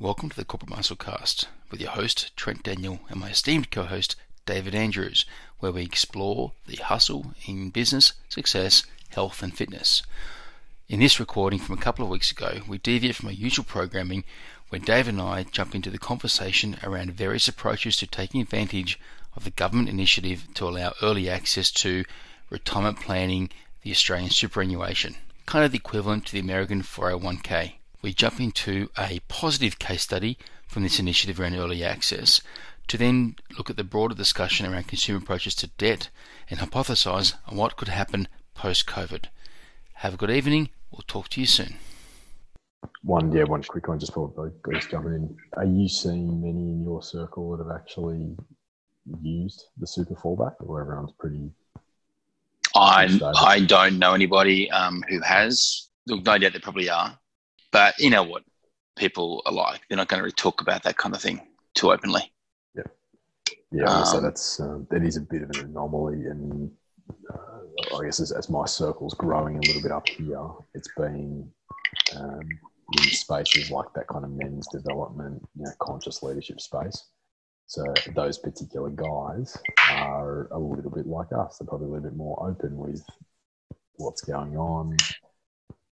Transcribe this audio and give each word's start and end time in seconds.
Welcome 0.00 0.30
to 0.30 0.36
the 0.36 0.46
Corporate 0.46 0.70
Musclecast 0.70 1.44
with 1.70 1.78
your 1.78 1.90
host 1.90 2.34
Trent 2.34 2.62
Daniel 2.62 3.00
and 3.10 3.20
my 3.20 3.28
esteemed 3.28 3.70
co-host 3.70 4.16
David 4.46 4.74
Andrews, 4.74 5.26
where 5.58 5.72
we 5.72 5.82
explore 5.82 6.52
the 6.66 6.76
hustle 6.76 7.34
in 7.44 7.68
business, 7.68 8.14
success, 8.30 8.84
health, 9.10 9.42
and 9.42 9.54
fitness. 9.54 10.02
In 10.88 11.00
this 11.00 11.20
recording 11.20 11.58
from 11.58 11.76
a 11.76 11.82
couple 11.82 12.02
of 12.02 12.10
weeks 12.10 12.30
ago, 12.30 12.62
we 12.66 12.78
deviate 12.78 13.16
from 13.16 13.28
our 13.28 13.34
usual 13.34 13.66
programming 13.66 14.24
when 14.70 14.80
Dave 14.80 15.06
and 15.06 15.20
I 15.20 15.42
jump 15.42 15.74
into 15.74 15.90
the 15.90 15.98
conversation 15.98 16.78
around 16.82 17.12
various 17.12 17.46
approaches 17.46 17.98
to 17.98 18.06
taking 18.06 18.40
advantage 18.40 18.98
of 19.36 19.44
the 19.44 19.50
government 19.50 19.90
initiative 19.90 20.48
to 20.54 20.66
allow 20.66 20.94
early 21.02 21.28
access 21.28 21.70
to 21.72 22.06
retirement 22.48 23.00
planning, 23.00 23.50
the 23.82 23.90
Australian 23.90 24.30
superannuation, 24.30 25.16
kind 25.44 25.62
of 25.62 25.72
the 25.72 25.78
equivalent 25.78 26.24
to 26.24 26.32
the 26.32 26.40
American 26.40 26.80
401k. 26.80 27.74
We 28.02 28.14
jump 28.14 28.40
into 28.40 28.88
a 28.98 29.20
positive 29.28 29.78
case 29.78 30.02
study 30.02 30.38
from 30.66 30.82
this 30.82 30.98
initiative 30.98 31.38
around 31.38 31.54
early 31.54 31.84
access 31.84 32.40
to 32.88 32.96
then 32.96 33.36
look 33.56 33.70
at 33.70 33.76
the 33.76 33.84
broader 33.84 34.14
discussion 34.14 34.66
around 34.66 34.88
consumer 34.88 35.18
approaches 35.18 35.54
to 35.56 35.66
debt 35.66 36.08
and 36.48 36.60
hypothesize 36.60 37.34
on 37.46 37.56
what 37.56 37.76
could 37.76 37.88
happen 37.88 38.26
post 38.54 38.86
COVID. 38.86 39.26
Have 39.94 40.14
a 40.14 40.16
good 40.16 40.30
evening. 40.30 40.70
We'll 40.90 41.04
talk 41.06 41.28
to 41.30 41.40
you 41.40 41.46
soon. 41.46 41.76
One, 43.02 43.30
yeah, 43.32 43.44
one 43.44 43.62
quick 43.62 43.88
one 43.88 43.98
just 43.98 44.12
before 44.12 44.50
I 44.66 44.72
just 44.72 44.90
jumping 44.90 45.12
in. 45.12 45.36
Are 45.54 45.64
you 45.64 45.88
seeing 45.88 46.40
many 46.40 46.70
in 46.70 46.82
your 46.82 47.02
circle 47.02 47.56
that 47.56 47.64
have 47.64 47.74
actually 47.74 48.36
used 49.22 49.66
the 49.78 49.86
super 49.86 50.14
fallback, 50.14 50.54
or 50.60 50.80
everyone's 50.80 51.12
pretty? 51.18 51.50
I 52.74 53.20
I 53.36 53.60
don't 53.60 53.98
know 53.98 54.14
anybody 54.14 54.70
um, 54.70 55.04
who 55.08 55.20
has. 55.20 55.88
Look, 56.06 56.24
no 56.24 56.38
doubt 56.38 56.52
there 56.52 56.60
probably 56.60 56.88
are, 56.88 57.18
but 57.72 57.98
you 57.98 58.10
know 58.10 58.22
what 58.22 58.42
people 58.96 59.42
are 59.46 59.52
like. 59.52 59.80
They're 59.88 59.96
not 59.96 60.08
going 60.08 60.18
to 60.18 60.24
really 60.24 60.32
talk 60.32 60.60
about 60.60 60.82
that 60.84 60.96
kind 60.96 61.14
of 61.14 61.22
thing 61.22 61.40
too 61.74 61.92
openly. 61.92 62.32
Yeah, 62.74 62.82
yeah. 63.72 63.84
Um, 63.84 64.04
so 64.04 64.20
that's 64.20 64.60
um, 64.60 64.86
that 64.90 65.02
is 65.02 65.16
a 65.16 65.20
bit 65.20 65.42
of 65.42 65.50
an 65.50 65.60
anomaly, 65.66 66.26
and 66.26 66.70
uh, 67.32 67.96
I 67.98 68.04
guess 68.04 68.20
as, 68.20 68.32
as, 68.32 68.48
my 68.50 68.66
circle's 68.66 69.14
growing 69.14 69.56
a 69.56 69.60
little 69.60 69.82
bit 69.82 69.92
up 69.92 70.08
here, 70.08 70.48
it's 70.74 70.90
been 70.96 71.50
um, 72.16 72.40
in 72.98 73.02
spaces 73.04 73.70
like 73.70 73.92
that 73.94 74.08
kind 74.08 74.24
of 74.24 74.30
men's 74.32 74.66
development, 74.68 75.42
you 75.56 75.64
know, 75.64 75.72
conscious 75.80 76.22
leadership 76.22 76.60
space. 76.60 77.06
So 77.66 77.84
those 78.16 78.36
particular 78.36 78.90
guys 78.90 79.56
are 79.92 80.48
a 80.50 80.58
little 80.58 80.90
bit 80.90 81.06
like 81.06 81.28
us. 81.32 81.58
They're 81.58 81.68
probably 81.68 81.86
a 81.86 81.90
little 81.90 82.10
bit 82.10 82.16
more 82.16 82.48
open 82.48 82.76
with 82.76 83.04
what's 83.94 84.22
going 84.22 84.56
on, 84.56 84.96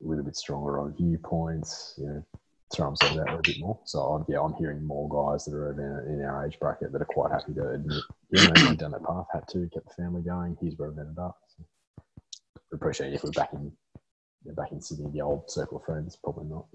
a 0.05 0.09
little 0.09 0.25
bit 0.25 0.37
stronger 0.37 0.79
on 0.81 0.95
viewpoints, 0.95 1.95
you 1.99 2.07
know, 2.07 2.25
throw 2.73 2.87
themselves 2.87 3.19
out 3.19 3.39
a 3.39 3.43
bit 3.43 3.61
more. 3.61 3.79
So 3.85 4.25
yeah, 4.29 4.41
I'm 4.41 4.55
hearing 4.55 4.85
more 4.85 5.09
guys 5.09 5.45
that 5.45 5.55
are 5.55 5.71
in, 5.71 6.25
our 6.25 6.47
age 6.47 6.59
bracket 6.61 6.93
that 6.93 7.03
are 7.03 7.07
quite 7.07 7.33
happy 7.33 7.55
to 7.55 7.71
admit, 7.71 8.03
yeah, 8.31 8.51
I 8.55 8.65
went 8.65 8.81
down 8.81 8.91
that 8.93 9.05
path, 9.05 9.27
had 9.33 9.49
to, 9.49 9.69
kept 9.73 9.89
the 9.89 10.03
family 10.03 10.23
going. 10.23 10.57
Here's 10.61 10.77
where 10.77 10.91
I've 10.91 10.99
ended 10.99 11.19
up. 11.19 11.39
So, 11.57 11.65
appreciate 12.73 13.15
if 13.15 13.25
we're 13.25 13.31
back 13.31 13.53
in 13.53 13.73
back 14.55 14.73
in 14.73 14.81
Sydney, 14.81 15.11
the 15.13 15.21
old 15.21 15.51
circle 15.51 15.79
of 15.79 15.85
friends, 15.85 16.17
probably 16.23 16.45
not. 16.45 16.67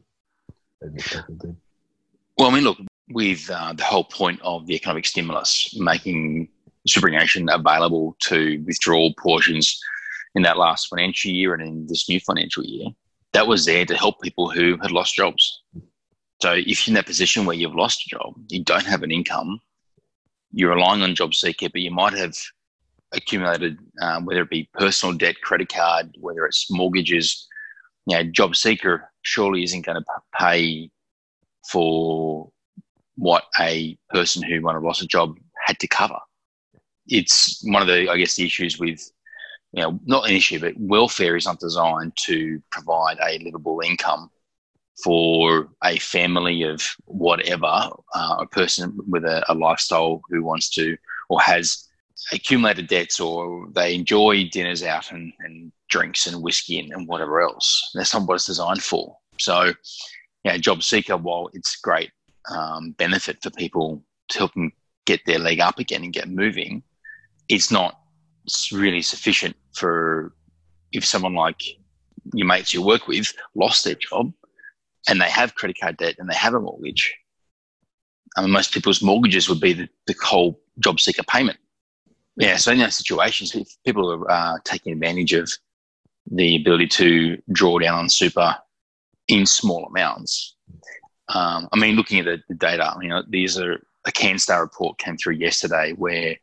Well, 2.38 2.50
I 2.50 2.54
mean, 2.54 2.64
look, 2.64 2.80
with 3.10 3.50
uh, 3.50 3.74
the 3.74 3.84
whole 3.84 4.04
point 4.04 4.42
of 4.42 4.66
the 4.66 4.76
economic 4.76 5.06
stimulus, 5.06 5.76
making 5.78 6.50
superannuation 6.88 7.48
available 7.50 8.16
to 8.20 8.62
withdraw 8.66 9.10
portions 9.18 9.80
in 10.36 10.42
that 10.44 10.58
last 10.58 10.88
financial 10.88 11.32
year 11.32 11.54
and 11.54 11.62
in 11.62 11.88
this 11.88 12.10
new 12.10 12.20
financial 12.20 12.64
year, 12.64 12.88
that 13.34 13.48
was 13.48 13.66
there 13.66 13.86
to 13.86 13.96
help 13.96 14.22
people 14.22 14.50
who 14.50 14.78
had 14.82 14.92
lost 14.92 15.16
jobs. 15.16 15.64
So 16.42 16.54
if 16.54 16.88
you're 16.88 16.92
in 16.92 16.96
that 16.96 17.06
position 17.06 17.46
where 17.46 17.56
you've 17.56 17.76
lost 17.76 18.06
a 18.06 18.10
job, 18.10 18.34
you 18.50 18.64
don't 18.64 18.86
have 18.86 19.04
an 19.04 19.12
income, 19.12 19.60
you're 20.52 20.74
relying 20.76 21.02
on 21.02 21.16
job 21.16 21.34
seeker, 21.34 21.70
but 21.70 21.82
you 21.82 21.92
might 21.92 22.14
have 22.14 22.36
accumulated, 23.14 23.78
um, 24.02 24.26
whether 24.26 24.42
it 24.42 24.50
be 24.50 24.70
personal 24.74 25.16
debt, 25.16 25.40
credit 25.42 25.70
card, 25.70 26.16
whether 26.20 26.46
it's 26.46 26.72
mortgages, 26.72 27.48
you 28.08 28.18
know, 28.18 28.24
job 28.24 28.56
seeker 28.56 29.10
surely 29.22 29.64
isn't 29.64 29.86
going 29.86 29.98
to 29.98 30.06
pay 30.38 30.90
for 31.72 32.50
what 33.16 33.44
a 33.60 33.98
person 34.10 34.42
who 34.42 34.62
might 34.62 34.74
have 34.74 34.84
lost 34.84 35.02
a 35.02 35.08
job 35.08 35.38
had 35.66 35.78
to 35.80 35.88
cover. 35.88 36.18
It's 37.08 37.62
one 37.66 37.82
of 37.82 37.88
the, 37.88 38.10
I 38.10 38.18
guess, 38.18 38.36
the 38.36 38.46
issues 38.46 38.80
with, 38.80 39.00
you 39.74 39.82
know, 39.82 40.00
not 40.06 40.28
an 40.28 40.36
issue, 40.36 40.60
but 40.60 40.74
welfare 40.78 41.36
is 41.36 41.46
not 41.46 41.60
designed 41.60 42.16
to 42.18 42.62
provide 42.72 43.18
a 43.22 43.40
livable 43.40 43.82
income 43.82 44.30
for 45.04 45.70
a 45.84 45.98
family 45.98 46.64
of 46.64 46.82
whatever, 47.06 47.90
uh, 48.14 48.36
a 48.40 48.46
person 48.48 48.98
with 49.08 49.24
a, 49.24 49.44
a 49.50 49.56
lifestyle 49.56 50.22
who 50.30 50.44
wants 50.44 50.70
to 50.70 50.98
or 51.30 51.40
has 51.40 51.88
accumulated 52.32 52.88
debts 52.88 53.20
or 53.20 53.68
they 53.72 53.96
enjoy 53.96 54.48
dinners 54.50 54.84
out 54.84 55.12
and, 55.12 55.34
and 55.40 55.72
drinks 55.90 56.28
and 56.28 56.42
whiskey 56.42 56.80
and, 56.80 56.92
and, 56.92 57.08
whatever 57.08 57.42
else. 57.42 57.92
That's 57.96 58.14
not 58.14 58.28
what 58.28 58.36
it's 58.36 58.46
designed 58.46 58.84
for. 58.84 59.18
So, 59.40 59.74
yeah, 60.44 60.58
JobSeeker, 60.58 61.20
while 61.22 61.50
it's 61.54 61.78
great 61.78 62.12
um, 62.50 62.92
benefit 62.92 63.42
for 63.42 63.50
people 63.52 64.04
to 64.30 64.38
help 64.38 64.54
them 64.54 64.72
get 65.06 65.22
their 65.26 65.40
leg 65.40 65.60
up 65.60 65.80
again 65.80 66.04
and 66.04 66.14
get 66.14 66.30
moving, 66.30 66.84
it's 67.50 67.72
not 67.72 68.01
really 68.72 69.02
sufficient 69.02 69.56
for 69.74 70.34
if 70.92 71.06
someone 71.06 71.36
like 71.36 71.62
your 72.34 72.48
mates 72.48 72.74
you 72.74 72.82
work 72.82 73.08
with 73.08 73.34
lost 73.56 73.84
their 73.84 73.96
job 73.96 74.32
and 75.08 75.20
they 75.20 75.30
have 75.30 75.56
credit 75.56 75.78
card 75.80 75.98
debt 75.98 76.16
and 76.20 76.30
they 76.30 76.36
have 76.36 76.54
a 76.54 76.60
mortgage. 76.60 77.16
I 78.38 78.42
mean, 78.42 78.52
most 78.52 78.74
people's 78.74 79.02
mortgages 79.02 79.50
would 79.50 79.60
be 79.60 79.74
the, 79.74 79.90
the 80.08 80.16
whole 80.22 80.62
JobSeeker 80.80 81.28
payment. 81.28 81.58
Yeah, 82.38 82.56
so 82.58 82.72
in 82.72 82.80
those 82.80 82.96
situations, 82.96 83.54
if 83.56 83.68
people 83.86 84.10
are 84.12 84.32
uh, 84.32 84.58
taking 84.64 84.94
advantage 84.94 85.34
of 85.34 85.52
the 86.32 86.56
ability 86.56 86.88
to 86.88 87.42
draw 87.52 87.78
down 87.80 88.00
on 88.00 88.10
super 88.10 88.56
in 89.28 89.46
small 89.46 89.86
amounts, 89.86 90.56
um, 91.30 91.68
I 91.72 91.78
mean, 91.78 91.96
looking 91.96 92.20
at 92.20 92.26
the, 92.26 92.42
the 92.48 92.56
data, 92.56 92.96
you 93.02 93.10
know, 93.10 93.24
these 93.28 93.58
are 93.60 93.82
a 94.06 94.12
CanStar 94.12 94.62
report 94.62 94.98
came 94.98 95.18
through 95.18 95.36
yesterday 95.36 95.94
where 95.94 96.38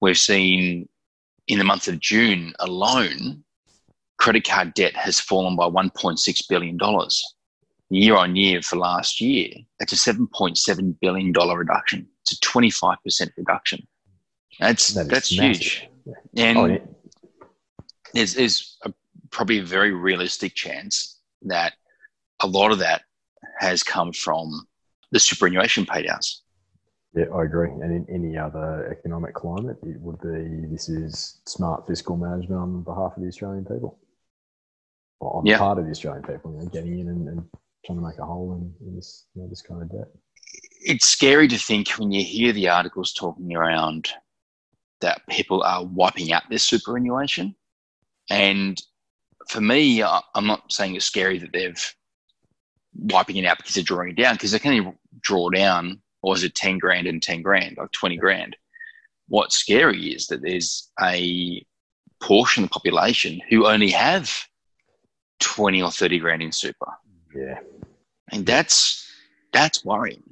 we've 0.00 0.16
seen 0.16 0.88
in 1.48 1.58
the 1.58 1.64
month 1.64 1.88
of 1.88 2.00
June 2.00 2.52
alone, 2.60 3.44
credit 4.18 4.46
card 4.46 4.74
debt 4.74 4.94
has 4.96 5.20
fallen 5.20 5.56
by 5.56 5.68
$1.6 5.68 6.48
billion 6.48 6.78
year 7.90 8.16
on 8.16 8.36
year 8.36 8.62
for 8.62 8.76
last 8.76 9.20
year. 9.20 9.50
That's 9.78 9.92
a 9.92 10.12
$7.7 10.12 10.96
billion 11.00 11.32
reduction. 11.32 12.08
It's 12.22 12.32
a 12.32 12.36
25% 12.36 13.30
reduction. 13.36 13.86
That's, 14.58 14.88
that 14.94 15.08
that's 15.08 15.28
huge. 15.28 15.88
And 16.36 16.58
oh, 16.58 16.66
yeah. 16.66 16.78
there's, 18.14 18.34
there's 18.34 18.78
a, 18.84 18.92
probably 19.30 19.58
a 19.58 19.64
very 19.64 19.92
realistic 19.92 20.54
chance 20.54 21.20
that 21.42 21.74
a 22.40 22.46
lot 22.46 22.72
of 22.72 22.78
that 22.78 23.02
has 23.58 23.82
come 23.82 24.12
from 24.12 24.66
the 25.12 25.20
superannuation 25.20 25.86
payouts. 25.86 26.40
Yeah, 27.16 27.24
I 27.34 27.44
agree. 27.44 27.70
And 27.70 27.84
in 27.84 28.06
any 28.14 28.36
other 28.36 28.88
economic 28.92 29.34
climate, 29.34 29.78
it 29.82 29.98
would 30.00 30.20
be 30.20 30.68
this 30.70 30.90
is 30.90 31.40
smart 31.46 31.86
fiscal 31.86 32.16
management 32.16 32.60
on 32.60 32.82
behalf 32.82 33.16
of 33.16 33.22
the 33.22 33.28
Australian 33.28 33.64
people, 33.64 33.98
or 35.20 35.38
on 35.38 35.46
yeah. 35.46 35.56
part 35.56 35.78
of 35.78 35.86
the 35.86 35.90
Australian 35.90 36.22
people, 36.24 36.52
you 36.52 36.58
know, 36.58 36.66
getting 36.66 37.00
in 37.00 37.08
and, 37.08 37.28
and, 37.28 37.48
trying 37.86 37.98
to 37.98 38.04
make 38.04 38.18
a 38.18 38.24
hole 38.24 38.52
in, 38.52 38.86
in 38.86 38.96
this 38.96 39.26
you 39.34 39.42
know, 39.42 39.48
this 39.48 39.62
kind 39.62 39.80
of 39.80 39.88
debt. 39.90 40.08
It's 40.84 41.08
scary 41.08 41.46
to 41.48 41.56
think 41.56 41.88
when 41.90 42.10
you 42.10 42.22
hear 42.22 42.52
the 42.52 42.68
articles 42.68 43.12
talking 43.12 43.54
around 43.56 44.10
that 45.00 45.22
people 45.30 45.62
are 45.62 45.84
wiping 45.84 46.32
out 46.32 46.42
their 46.50 46.58
superannuation, 46.58 47.54
and 48.28 48.82
for 49.48 49.60
me, 49.60 50.02
I'm 50.02 50.46
not 50.46 50.70
saying 50.70 50.96
it's 50.96 51.06
scary 51.06 51.38
that 51.38 51.52
they've 51.52 51.94
wiping 52.98 53.36
it 53.36 53.44
out 53.44 53.58
because 53.58 53.74
they're 53.74 53.84
drawing 53.84 54.10
it 54.10 54.16
down 54.16 54.34
because 54.34 54.50
they 54.50 54.58
can 54.58 54.78
only 54.78 54.92
draw 55.20 55.48
down, 55.50 56.00
or 56.26 56.34
is 56.34 56.42
it 56.42 56.56
10 56.56 56.78
grand 56.78 57.06
and 57.06 57.22
10 57.22 57.40
grand, 57.40 57.76
like 57.78 57.92
20 57.92 58.16
grand? 58.16 58.56
What's 59.28 59.56
scary 59.56 60.08
is 60.08 60.26
that 60.26 60.42
there's 60.42 60.90
a 61.00 61.64
portion 62.20 62.64
of 62.64 62.70
the 62.70 62.72
population 62.72 63.40
who 63.48 63.68
only 63.68 63.90
have 63.90 64.28
20 65.38 65.80
or 65.82 65.92
30 65.92 66.18
grand 66.18 66.42
in 66.42 66.50
super. 66.50 66.90
Yeah. 67.32 67.60
And 68.32 68.44
that's, 68.44 69.08
that's 69.52 69.84
worrying. 69.84 70.24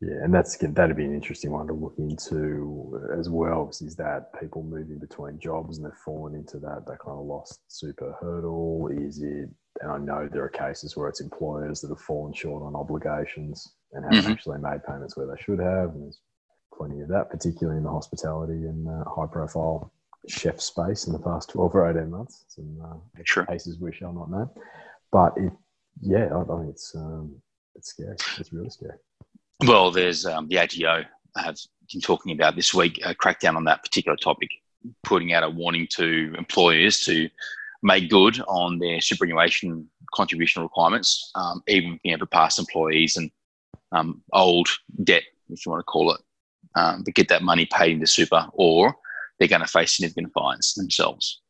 Yeah, 0.00 0.22
and 0.22 0.32
that's 0.32 0.56
that'd 0.56 0.96
be 0.96 1.04
an 1.04 1.14
interesting 1.14 1.50
one 1.50 1.66
to 1.66 1.74
look 1.74 1.94
into 1.98 3.00
as 3.18 3.28
well. 3.28 3.68
Is 3.70 3.96
that 3.96 4.38
people 4.38 4.62
moving 4.62 4.98
between 4.98 5.38
jobs 5.38 5.76
and 5.76 5.86
they've 5.86 5.92
fallen 6.04 6.34
into 6.34 6.58
that 6.58 6.84
that 6.86 6.98
kind 6.98 7.18
of 7.18 7.24
lost 7.24 7.60
super 7.68 8.16
hurdle? 8.20 8.90
Is 8.92 9.22
it 9.22 9.48
and 9.80 9.90
I 9.90 9.98
know 9.98 10.28
there 10.30 10.44
are 10.44 10.48
cases 10.48 10.96
where 10.96 11.08
it's 11.08 11.20
employers 11.20 11.80
that 11.80 11.88
have 11.88 12.00
fallen 12.00 12.32
short 12.34 12.62
on 12.62 12.76
obligations 12.76 13.76
and 13.94 14.04
haven't 14.04 14.20
mm-hmm. 14.20 14.32
actually 14.32 14.58
made 14.58 14.84
payments 14.84 15.16
where 15.16 15.26
they 15.26 15.40
should 15.40 15.60
have. 15.60 15.90
And 15.90 16.04
there's 16.04 16.20
plenty 16.76 17.00
of 17.00 17.08
that, 17.08 17.30
particularly 17.30 17.78
in 17.78 17.84
the 17.84 17.90
hospitality 17.90 18.52
and 18.52 18.88
uh, 18.88 19.04
high 19.08 19.26
profile 19.26 19.92
chef 20.28 20.60
space 20.60 21.06
in 21.06 21.12
the 21.12 21.18
past 21.18 21.50
12 21.50 21.74
or 21.74 21.90
18 21.90 22.10
months. 22.10 22.44
Some 22.48 22.78
uh, 22.82 23.22
sure. 23.24 23.46
cases 23.46 23.78
we 23.78 23.92
shall 23.92 24.12
not 24.12 24.30
name. 24.30 24.50
But 25.12 25.34
it, 25.36 25.52
yeah, 26.00 26.26
I, 26.26 26.40
I 26.40 26.58
think 26.58 26.70
it's, 26.70 26.94
um, 26.94 27.36
it's 27.74 27.90
scary. 27.90 28.16
It's 28.38 28.52
really 28.52 28.70
scary. 28.70 28.98
Well, 29.66 29.90
there's 29.90 30.26
um, 30.26 30.48
the 30.48 30.58
ATO 30.58 31.04
have 31.36 31.56
been 31.92 32.00
talking 32.00 32.32
about 32.32 32.56
this 32.56 32.74
week 32.74 33.00
a 33.04 33.14
crackdown 33.14 33.56
on 33.56 33.64
that 33.64 33.82
particular 33.82 34.16
topic, 34.16 34.50
putting 35.04 35.32
out 35.32 35.44
a 35.44 35.50
warning 35.50 35.86
to 35.92 36.34
employers 36.36 37.00
to 37.00 37.28
make 37.82 38.10
good 38.10 38.40
on 38.48 38.78
their 38.78 39.00
superannuation 39.00 39.88
contribution 40.14 40.62
requirements, 40.62 41.30
um, 41.34 41.62
even 41.68 41.98
you 42.02 42.12
know, 42.12 42.18
for 42.18 42.26
past 42.26 42.58
employees 42.58 43.16
and 43.16 43.30
um, 43.94 44.22
old 44.32 44.68
debt, 45.02 45.22
if 45.50 45.64
you 45.64 45.72
want 45.72 45.80
to 45.80 45.84
call 45.84 46.12
it, 46.12 46.20
um, 46.76 47.02
but 47.04 47.14
get 47.14 47.28
that 47.28 47.42
money 47.42 47.66
paid 47.66 47.92
into 47.92 48.06
super, 48.06 48.46
or 48.52 48.94
they're 49.38 49.48
going 49.48 49.60
to 49.60 49.68
face 49.68 49.96
significant 49.96 50.32
fines 50.32 50.74
themselves. 50.74 51.40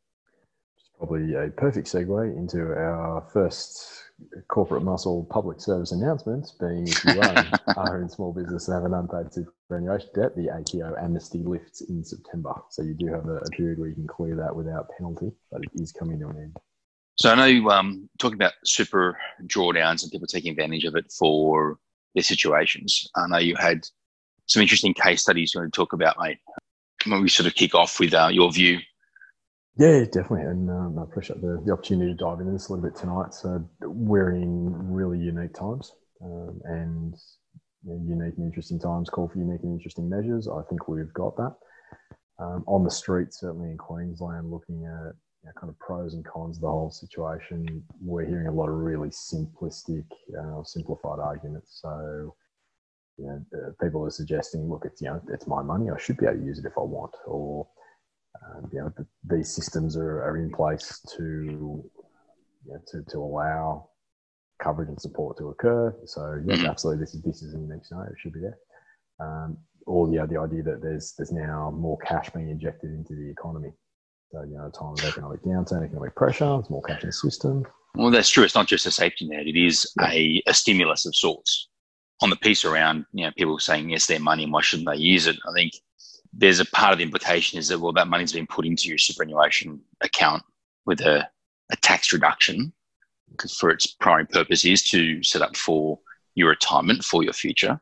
Probably 0.97 1.33
a 1.33 1.49
perfect 1.49 1.87
segue 1.87 2.37
into 2.37 2.61
our 2.61 3.27
first 3.33 4.05
corporate 4.47 4.83
muscle 4.83 5.27
public 5.29 5.59
service 5.59 5.91
announcement 5.91 6.53
being 6.59 6.87
if 6.87 7.03
you 7.03 7.21
are 7.75 8.01
in 8.01 8.07
small 8.07 8.31
business 8.31 8.67
and 8.67 8.75
have 8.75 8.85
an 8.85 8.93
unpaid 8.93 9.33
superannuation 9.33 10.09
debt, 10.15 10.35
the 10.35 10.49
ATO 10.49 10.95
amnesty 11.01 11.39
lifts 11.39 11.81
in 11.81 12.03
September. 12.03 12.53
So 12.69 12.81
you 12.81 12.93
do 12.93 13.07
have 13.07 13.25
a, 13.25 13.37
a, 13.37 13.49
period 13.49 13.77
where 13.77 13.89
you 13.89 13.95
can 13.95 14.07
clear 14.07 14.35
that 14.37 14.55
without 14.55 14.89
penalty, 14.97 15.31
but 15.51 15.61
it 15.63 15.81
is 15.81 15.91
coming 15.91 16.19
to 16.19 16.29
an 16.29 16.37
end. 16.37 16.57
So 17.17 17.31
I 17.31 17.35
know 17.35 17.69
um, 17.69 18.09
talking 18.19 18.35
about 18.35 18.53
super 18.63 19.17
drawdowns 19.47 20.03
and 20.03 20.11
people 20.11 20.27
taking 20.27 20.51
advantage 20.51 20.85
of 20.85 20.95
it 20.95 21.11
for 21.11 21.77
their 22.15 22.23
situations. 22.23 23.07
I 23.15 23.27
know 23.27 23.37
you 23.37 23.55
had 23.55 23.85
some 24.47 24.61
interesting 24.61 24.93
case 24.93 25.21
studies 25.21 25.53
you 25.53 25.61
want 25.61 25.73
to 25.73 25.77
talk 25.77 25.93
about, 25.93 26.15
mate. 26.19 26.39
When 27.05 27.21
we 27.21 27.29
sort 27.29 27.47
of 27.47 27.55
kick 27.55 27.75
off 27.75 27.99
with 27.99 28.13
uh, 28.13 28.29
your 28.31 28.51
view 28.51 28.79
yeah, 29.77 30.05
definitely. 30.05 30.43
And 30.43 30.69
um, 30.69 30.99
I 30.99 31.03
appreciate 31.03 31.41
the, 31.41 31.61
the 31.65 31.73
opportunity 31.73 32.11
to 32.11 32.17
dive 32.17 32.39
into 32.39 32.53
this 32.53 32.69
a 32.69 32.73
little 32.73 32.89
bit 32.89 32.97
tonight. 32.97 33.33
So 33.33 33.63
we're 33.81 34.31
in 34.31 34.71
really 34.91 35.19
unique 35.19 35.53
times 35.53 35.91
um, 36.23 36.61
and 36.63 37.15
you 37.83 37.93
know, 37.93 38.01
unique 38.07 38.37
and 38.37 38.45
interesting 38.45 38.79
times 38.79 39.09
call 39.09 39.27
for 39.27 39.37
unique 39.37 39.63
and 39.63 39.73
interesting 39.73 40.09
measures. 40.09 40.47
I 40.47 40.61
think 40.69 40.87
we've 40.87 41.13
got 41.13 41.35
that. 41.35 41.55
Um, 42.39 42.63
on 42.67 42.83
the 42.83 42.91
street, 42.91 43.33
certainly 43.33 43.71
in 43.71 43.77
Queensland, 43.77 44.49
looking 44.49 44.85
at 44.85 45.13
you 45.45 45.51
know, 45.51 45.61
kind 45.61 45.69
of 45.69 45.77
pros 45.77 46.15
and 46.15 46.25
cons 46.25 46.57
of 46.57 46.61
the 46.61 46.67
whole 46.67 46.89
situation, 46.89 47.83
we're 48.01 48.25
hearing 48.25 48.47
a 48.47 48.51
lot 48.51 48.67
of 48.67 48.75
really 48.75 49.09
simplistic, 49.09 50.05
uh, 50.39 50.63
simplified 50.63 51.19
arguments. 51.19 51.79
So, 51.83 52.35
you 53.17 53.27
know, 53.27 53.45
uh, 53.53 53.83
people 53.83 54.03
are 54.03 54.09
suggesting, 54.09 54.67
look, 54.67 54.85
it's 54.85 55.01
you 55.01 55.07
know, 55.07 55.21
it's 55.31 55.45
my 55.45 55.61
money. 55.61 55.91
I 55.91 55.99
should 55.99 56.17
be 56.17 56.25
able 56.25 56.39
to 56.39 56.45
use 56.45 56.57
it 56.57 56.65
if 56.65 56.73
I 56.77 56.81
want, 56.81 57.13
or 57.27 57.67
um, 58.43 58.69
you 58.73 58.79
know, 58.79 58.91
these 59.23 59.53
systems 59.53 59.95
are, 59.95 60.23
are 60.23 60.37
in 60.37 60.51
place 60.51 60.99
to, 61.15 61.23
you 61.23 61.91
know, 62.65 62.81
to, 62.87 63.03
to 63.11 63.17
allow 63.19 63.89
coverage 64.61 64.89
and 64.89 64.99
support 64.99 65.37
to 65.37 65.49
occur. 65.49 65.95
So 66.05 66.41
yes, 66.43 66.57
mm-hmm. 66.57 66.67
absolutely, 66.67 67.03
this 67.03 67.13
is 67.13 67.21
this 67.21 67.43
is 67.43 67.53
in 67.53 67.67
the 67.67 67.75
next 67.75 67.89
scenario. 67.89 68.11
It 68.11 68.17
should 68.19 68.33
be 68.33 68.41
there. 68.41 68.57
Um, 69.19 69.57
or 69.85 70.11
yeah, 70.11 70.25
the 70.25 70.39
idea 70.39 70.63
that 70.63 70.81
there's 70.81 71.13
there's 71.15 71.31
now 71.31 71.69
more 71.69 71.99
cash 71.99 72.31
being 72.31 72.49
injected 72.49 72.89
into 72.89 73.13
the 73.13 73.29
economy. 73.29 73.71
So 74.31 74.43
you 74.43 74.57
know, 74.57 74.69
time 74.69 74.93
of 74.93 75.03
economic 75.03 75.43
downturn, 75.43 75.85
economic 75.85 76.15
pressure, 76.15 76.45
there's 76.45 76.69
more 76.69 76.81
cash 76.81 77.03
in 77.03 77.09
the 77.09 77.13
system. 77.13 77.65
Well, 77.95 78.11
that's 78.11 78.29
true. 78.29 78.43
It's 78.43 78.55
not 78.55 78.67
just 78.67 78.85
a 78.85 78.91
safety 78.91 79.27
net; 79.27 79.47
it 79.47 79.55
is 79.55 79.89
yeah. 79.99 80.11
a, 80.11 80.43
a 80.47 80.53
stimulus 80.53 81.05
of 81.05 81.15
sorts. 81.15 81.69
On 82.21 82.29
the 82.29 82.35
piece 82.37 82.63
around, 82.63 83.05
you 83.11 83.25
know, 83.25 83.31
people 83.37 83.59
saying 83.59 83.89
yes, 83.89 84.07
their 84.07 84.19
money 84.19 84.43
and 84.43 84.53
why 84.53 84.61
shouldn't 84.61 84.87
they 84.87 84.95
use 84.95 85.27
it? 85.27 85.35
I 85.47 85.53
think 85.53 85.73
there's 86.37 86.59
a 86.59 86.65
part 86.65 86.91
of 86.91 86.97
the 86.97 87.03
implication 87.03 87.57
is 87.57 87.69
that 87.69 87.79
well 87.79 87.93
that 87.93 88.07
money's 88.07 88.33
been 88.33 88.47
put 88.47 88.65
into 88.65 88.89
your 88.89 88.97
superannuation 88.97 89.79
account 90.01 90.43
with 90.85 91.01
a, 91.01 91.27
a 91.71 91.75
tax 91.77 92.11
reduction 92.11 92.73
because 93.31 93.55
for 93.55 93.69
its 93.69 93.87
primary 93.87 94.25
purpose 94.27 94.65
is 94.65 94.83
to 94.83 95.23
set 95.23 95.41
up 95.41 95.55
for 95.55 95.99
your 96.35 96.49
retirement 96.49 97.03
for 97.03 97.23
your 97.23 97.33
future 97.33 97.79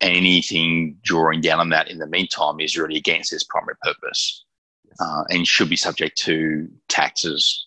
anything 0.00 0.96
drawing 1.02 1.40
down 1.40 1.60
on 1.60 1.68
that 1.68 1.88
in 1.88 1.98
the 1.98 2.06
meantime 2.06 2.58
is 2.60 2.76
really 2.76 2.96
against 2.96 3.32
its 3.32 3.44
primary 3.44 3.76
purpose 3.82 4.44
uh, 5.00 5.24
and 5.30 5.46
should 5.46 5.68
be 5.68 5.76
subject 5.76 6.16
to 6.18 6.68
taxes 6.88 7.66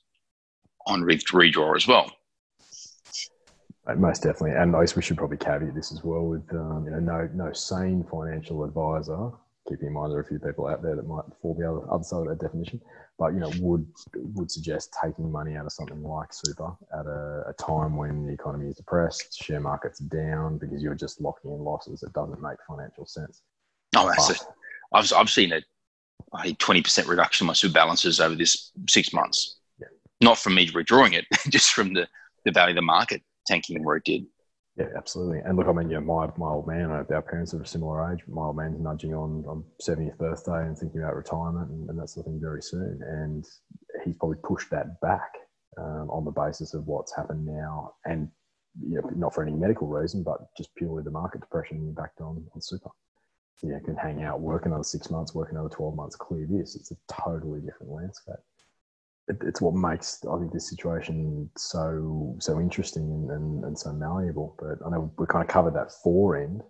on 0.88 1.01
redraw 1.01 1.75
as 1.75 1.88
well 1.88 2.12
most 3.98 4.24
definitely, 4.24 4.51
and 4.51 4.75
I 4.75 4.81
guess 4.81 4.95
we 4.95 5.04
should 5.04 5.18
probably 5.18 5.38
caveat 5.38 5.75
this 5.75 5.92
as 5.92 6.04
well 6.04 6.25
with 6.25 6.51
um, 6.54 6.86
you 6.86 6.92
know 6.92 7.00
no 7.00 7.30
no 7.36 7.54
sane 7.54 8.04
financial 8.10 8.63
advisor 8.63 9.30
keeping 9.68 9.88
in 9.88 9.94
mind 9.94 10.12
there 10.12 10.19
are 10.19 10.22
a 10.22 10.25
few 10.25 10.39
people 10.39 10.68
out 10.68 10.81
there 10.81 10.95
that 10.95 11.07
might 11.07 11.24
fall 11.42 11.56
the 11.56 11.69
other, 11.69 11.81
other 11.92 12.04
side 12.04 12.22
of 12.22 12.27
that 12.27 12.39
definition, 12.39 12.80
but 13.18 13.33
you 13.33 13.39
know 13.39 13.51
would 13.60 13.86
would 14.36 14.51
suggest 14.51 14.95
taking 15.04 15.31
money 15.31 15.56
out 15.56 15.66
of 15.66 15.72
something 15.72 16.01
like 16.04 16.31
super 16.31 16.72
at 16.94 17.06
a, 17.06 17.44
a 17.48 17.54
time 17.54 17.98
when 17.98 18.25
the 18.25 18.33
economy 18.33 18.69
is 18.69 18.75
depressed, 18.75 19.38
share 19.44 19.60
markets 19.60 20.00
down 20.00 20.57
because 20.57 20.81
you're 20.81 20.95
just 20.95 21.19
locking 21.22 21.51
in 21.51 21.60
losses. 21.60 22.04
It 22.04 22.13
doesn't 22.13 22.42
make 22.42 22.57
financial 22.68 23.06
sense. 23.06 23.42
Oh, 23.95 24.07
that's 24.07 24.39
but, 24.39 24.56
I've 24.94 25.13
I've 25.13 25.30
seen 25.30 25.51
a 26.44 26.53
twenty 26.53 26.81
percent 26.81 27.07
reduction 27.07 27.45
in 27.45 27.47
my 27.47 27.53
super 27.53 27.73
balances 27.73 28.19
over 28.19 28.35
this 28.35 28.71
six 28.88 29.13
months. 29.13 29.57
Yeah. 29.79 29.88
Not 30.21 30.38
from 30.38 30.56
me 30.56 30.69
withdrawing 30.73 31.13
it, 31.13 31.25
just 31.50 31.71
from 31.71 31.94
the 31.94 32.07
the 32.45 32.51
value 32.51 32.71
of 32.71 32.75
the 32.75 32.81
market 32.81 33.21
tanking 33.47 33.83
where 33.83 33.97
it 33.97 34.03
did. 34.06 34.25
Yeah, 34.77 34.88
absolutely. 34.97 35.39
And 35.39 35.56
look, 35.56 35.67
I 35.67 35.71
mean, 35.71 35.89
yeah, 35.89 36.00
my, 36.00 36.27
my 36.38 36.47
old 36.47 36.67
man, 36.67 36.91
our 36.91 37.21
parents 37.21 37.53
are 37.53 37.62
a 37.62 37.65
similar 37.65 38.12
age. 38.12 38.23
My 38.27 38.47
old 38.47 38.57
man's 38.57 38.79
nudging 38.79 39.13
on 39.13 39.45
on 39.47 39.63
70th 39.81 40.17
birthday 40.17 40.65
and 40.65 40.77
thinking 40.77 41.01
about 41.01 41.15
retirement 41.15 41.69
and, 41.69 41.89
and 41.89 41.97
that 41.97 42.09
sort 42.09 42.25
of 42.25 42.31
thing 42.31 42.41
very 42.41 42.62
soon. 42.62 43.00
And 43.01 43.45
he's 44.03 44.17
probably 44.17 44.38
pushed 44.44 44.69
that 44.71 45.00
back 45.00 45.31
um, 45.77 46.09
on 46.09 46.25
the 46.25 46.31
basis 46.31 46.73
of 46.73 46.85
what's 46.88 47.15
happened 47.15 47.45
now. 47.45 47.94
And 48.03 48.29
you 48.85 49.01
know, 49.01 49.09
not 49.15 49.33
for 49.33 49.44
any 49.44 49.53
medical 49.53 49.88
reason, 49.88 50.23
but 50.23 50.39
just 50.57 50.75
purely 50.75 51.03
the 51.03 51.12
market 51.12 51.39
depression 51.39 51.77
impact 51.88 52.19
on, 52.19 52.45
on 52.53 52.62
super. 52.62 52.89
Yeah, 53.63 53.79
can 53.83 53.95
hang 53.95 54.23
out, 54.23 54.41
work 54.41 54.65
another 54.65 54.83
six 54.83 55.09
months, 55.09 55.33
work 55.33 55.51
another 55.51 55.69
12 55.69 55.95
months, 55.95 56.15
clear 56.15 56.45
this. 56.49 56.75
It's 56.75 56.91
a 56.91 56.95
totally 57.09 57.61
different 57.61 57.91
landscape 57.91 58.35
it, 59.27 59.37
it's 59.41 59.61
what 59.61 59.73
makes 59.73 60.23
I 60.29 60.37
think 60.37 60.51
this 60.51 60.69
situation 60.69 61.49
so 61.57 62.35
so 62.39 62.59
interesting 62.59 63.03
and, 63.03 63.31
and, 63.31 63.63
and, 63.65 63.77
so 63.77 63.91
malleable. 63.91 64.55
But 64.59 64.85
I 64.85 64.89
know 64.89 65.11
we 65.17 65.25
kind 65.25 65.43
of 65.43 65.49
covered 65.49 65.75
that 65.75 65.91
fore 65.91 66.37
end. 66.37 66.61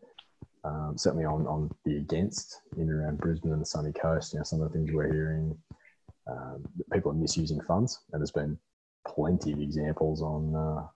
Um, 0.64 0.96
certainly 0.98 1.26
on, 1.26 1.46
on 1.46 1.70
the 1.86 1.98
against 1.98 2.62
in 2.76 2.84
and 2.84 2.92
around 2.92 3.20
Brisbane 3.20 3.52
and 3.52 3.62
the 3.62 3.68
sunny 3.68 3.92
coast, 3.92 4.34
you 4.34 4.40
know, 4.40 4.44
some 4.44 4.62
of 4.62 4.72
the 4.72 4.76
things 4.76 4.92
we're 4.92 5.14
hearing, 5.14 5.56
um, 6.28 6.66
people 6.92 7.12
are 7.12 7.16
misusing 7.16 7.62
funds, 7.68 8.00
and 8.12 8.20
there's 8.20 8.32
been 8.32 8.58
plenty 9.08 9.52
of 9.52 9.60
examples 9.60 10.24
on 10.24 10.56
uh, 10.56 10.88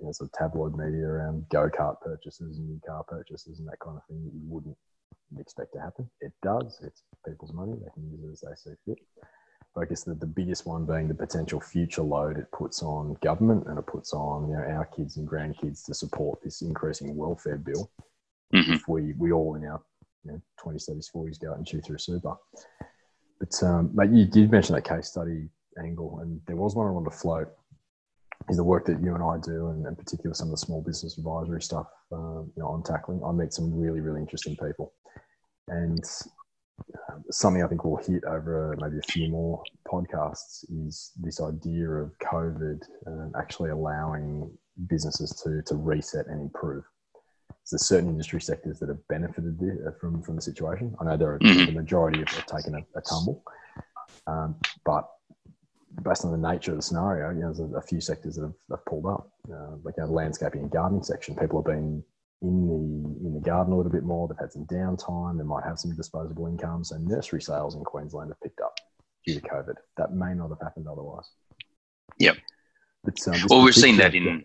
you 0.00 0.06
know, 0.06 0.12
sort 0.12 0.30
of 0.30 0.38
tabloid 0.38 0.76
media 0.76 1.06
around 1.06 1.48
go 1.50 1.68
kart 1.68 2.00
purchases 2.00 2.58
and 2.58 2.68
new 2.68 2.80
car 2.86 3.04
purchases 3.04 3.58
and 3.58 3.68
that 3.68 3.78
kind 3.80 3.96
of 3.96 4.04
thing 4.06 4.24
that 4.24 4.34
you 4.34 4.42
wouldn't 4.46 4.76
expect 5.38 5.72
to 5.72 5.80
happen. 5.80 6.08
It 6.20 6.32
does. 6.42 6.80
It's 6.82 7.02
people's 7.26 7.52
money; 7.52 7.72
they 7.72 7.90
can 7.94 8.10
use 8.10 8.42
it 8.42 8.48
as 8.52 8.62
they 8.64 8.70
see 8.70 8.76
fit. 8.86 8.98
But 9.74 9.82
I 9.82 9.84
guess 9.86 10.04
the, 10.04 10.14
the 10.14 10.26
biggest 10.26 10.66
one 10.66 10.86
being 10.86 11.08
the 11.08 11.14
potential 11.14 11.60
future 11.60 12.02
load 12.02 12.38
it 12.38 12.50
puts 12.52 12.82
on 12.82 13.16
government 13.22 13.66
and 13.66 13.78
it 13.78 13.86
puts 13.86 14.12
on 14.12 14.48
you 14.48 14.56
know, 14.56 14.62
our 14.62 14.86
kids 14.86 15.16
and 15.16 15.28
grandkids 15.28 15.84
to 15.86 15.94
support 15.94 16.40
this 16.42 16.62
increasing 16.62 17.16
welfare 17.16 17.56
bill. 17.56 17.90
Mm-hmm. 18.54 18.72
If 18.74 18.86
we, 18.86 19.14
we 19.18 19.32
all 19.32 19.56
in 19.56 19.64
our 19.64 19.82
you 20.24 20.32
know, 20.32 20.42
20s, 20.64 20.88
30s, 20.88 21.10
40s 21.12 21.40
go 21.40 21.50
out 21.50 21.58
and 21.58 21.66
chew 21.66 21.80
through 21.80 21.98
super. 21.98 22.34
But, 23.40 23.62
um, 23.62 23.90
mate, 23.94 24.10
you 24.10 24.26
did 24.26 24.52
mention 24.52 24.76
that 24.76 24.84
case 24.84 25.08
study 25.08 25.48
angle, 25.76 26.20
and 26.20 26.40
there 26.46 26.56
was 26.56 26.76
one 26.76 26.86
I 26.86 26.90
wanted 26.90 27.10
to 27.10 27.16
float. 27.16 27.48
Is 28.50 28.58
the 28.58 28.64
work 28.64 28.84
that 28.86 29.00
you 29.02 29.14
and 29.14 29.22
I 29.22 29.38
do, 29.42 29.68
and 29.68 29.86
in 29.86 29.96
particular 29.96 30.34
some 30.34 30.48
of 30.48 30.52
the 30.52 30.58
small 30.58 30.82
business 30.82 31.16
advisory 31.16 31.62
stuff, 31.62 31.86
um, 32.12 32.52
you 32.54 32.62
know, 32.62 32.68
on 32.68 32.82
tackling. 32.82 33.22
I 33.24 33.32
meet 33.32 33.54
some 33.54 33.74
really, 33.74 34.00
really 34.00 34.20
interesting 34.20 34.54
people, 34.56 34.92
and 35.68 36.04
um, 37.08 37.24
something 37.30 37.62
I 37.62 37.68
think 37.68 37.84
we'll 37.84 37.96
hit 37.96 38.24
over 38.24 38.76
maybe 38.80 38.98
a 38.98 39.12
few 39.12 39.28
more 39.30 39.62
podcasts 39.86 40.64
is 40.86 41.12
this 41.20 41.40
idea 41.40 41.88
of 41.88 42.12
COVID 42.18 42.82
um, 43.06 43.32
actually 43.38 43.70
allowing 43.70 44.50
businesses 44.88 45.30
to, 45.44 45.62
to 45.62 45.76
reset 45.76 46.26
and 46.26 46.40
improve. 46.40 46.84
So 47.64 47.76
there's 47.76 47.86
certain 47.86 48.10
industry 48.10 48.40
sectors 48.40 48.78
that 48.80 48.88
have 48.88 49.06
benefited 49.08 49.58
uh, 49.86 49.92
from, 50.00 50.22
from 50.22 50.36
the 50.36 50.42
situation. 50.42 50.94
I 51.00 51.04
know 51.04 51.16
there 51.16 51.34
are 51.34 51.38
mm-hmm. 51.38 51.66
the 51.66 51.72
majority 51.72 52.18
have, 52.18 52.28
have 52.28 52.46
taken 52.46 52.74
a, 52.74 52.98
a 52.98 53.00
tumble, 53.00 53.42
um, 54.26 54.56
but 54.84 55.08
based 56.02 56.24
on 56.24 56.32
the 56.32 56.48
nature 56.50 56.72
of 56.72 56.78
the 56.78 56.82
scenario, 56.82 57.30
you 57.30 57.40
know, 57.40 57.52
there's 57.52 57.60
a, 57.60 57.76
a 57.76 57.82
few 57.82 58.00
sectors 58.00 58.36
that 58.36 58.42
have, 58.42 58.54
have 58.70 58.84
pulled 58.86 59.06
up, 59.06 59.30
uh, 59.52 59.76
like 59.82 59.94
you 59.96 60.02
know, 60.02 60.08
the 60.08 60.12
landscaping 60.12 60.62
and 60.62 60.70
gardening 60.70 61.02
section. 61.02 61.36
People 61.36 61.60
have 61.60 61.66
been 61.66 62.02
in 62.42 62.66
the 62.66 63.26
in 63.26 63.34
the 63.34 63.40
garden 63.40 63.72
a 63.72 63.76
little 63.76 63.92
bit 63.92 64.02
more. 64.02 64.28
They've 64.28 64.38
had 64.38 64.52
some 64.52 64.66
downtime. 64.66 65.38
They 65.38 65.44
might 65.44 65.64
have 65.64 65.78
some 65.78 65.94
disposable 65.94 66.46
income. 66.46 66.84
So 66.84 66.96
nursery 66.98 67.40
sales 67.40 67.74
in 67.74 67.84
Queensland 67.84 68.30
have 68.30 68.40
picked 68.40 68.60
up 68.60 68.74
due 69.26 69.34
to 69.34 69.40
COVID. 69.40 69.74
That 69.96 70.12
may 70.12 70.34
not 70.34 70.48
have 70.48 70.60
happened 70.60 70.86
otherwise. 70.90 71.30
Yep. 72.18 72.36
But, 73.04 73.28
um, 73.28 73.40
well, 73.48 73.62
we've 73.62 73.74
seen 73.74 73.96
that 73.98 74.14
in 74.14 74.24
yeah. 74.24 74.36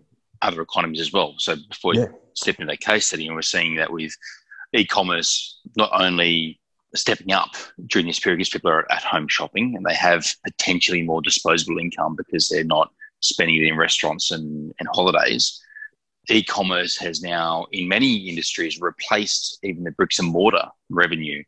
other 0.41 0.61
economies 0.61 0.99
as 0.99 1.13
well. 1.13 1.35
So 1.37 1.55
before 1.69 1.95
yeah. 1.95 2.07
stepping 2.33 2.63
into 2.63 2.73
that 2.73 2.81
case 2.81 3.07
study, 3.07 3.27
and 3.27 3.35
we're 3.35 3.41
seeing 3.41 3.75
that 3.75 3.91
with 3.91 4.11
e-commerce 4.73 5.59
not 5.77 5.89
only 5.93 6.59
stepping 6.95 7.31
up 7.31 7.51
during 7.87 8.07
this 8.07 8.19
period 8.19 8.37
because 8.37 8.49
people 8.49 8.71
are 8.71 8.91
at 8.91 9.03
home 9.03 9.27
shopping 9.27 9.75
and 9.75 9.85
they 9.85 9.93
have 9.93 10.25
potentially 10.43 11.01
more 11.01 11.21
disposable 11.21 11.77
income 11.77 12.15
because 12.15 12.47
they're 12.47 12.63
not 12.63 12.91
spending 13.21 13.57
it 13.57 13.67
in 13.67 13.77
restaurants 13.77 14.31
and, 14.31 14.73
and 14.79 14.89
holidays. 14.93 15.61
E-commerce 16.29 16.97
has 16.97 17.21
now, 17.21 17.65
in 17.71 17.87
many 17.87 18.29
industries, 18.29 18.79
replaced 18.79 19.59
even 19.63 19.83
the 19.83 19.91
bricks 19.91 20.19
and 20.19 20.29
mortar 20.29 20.67
revenue. 20.89 21.43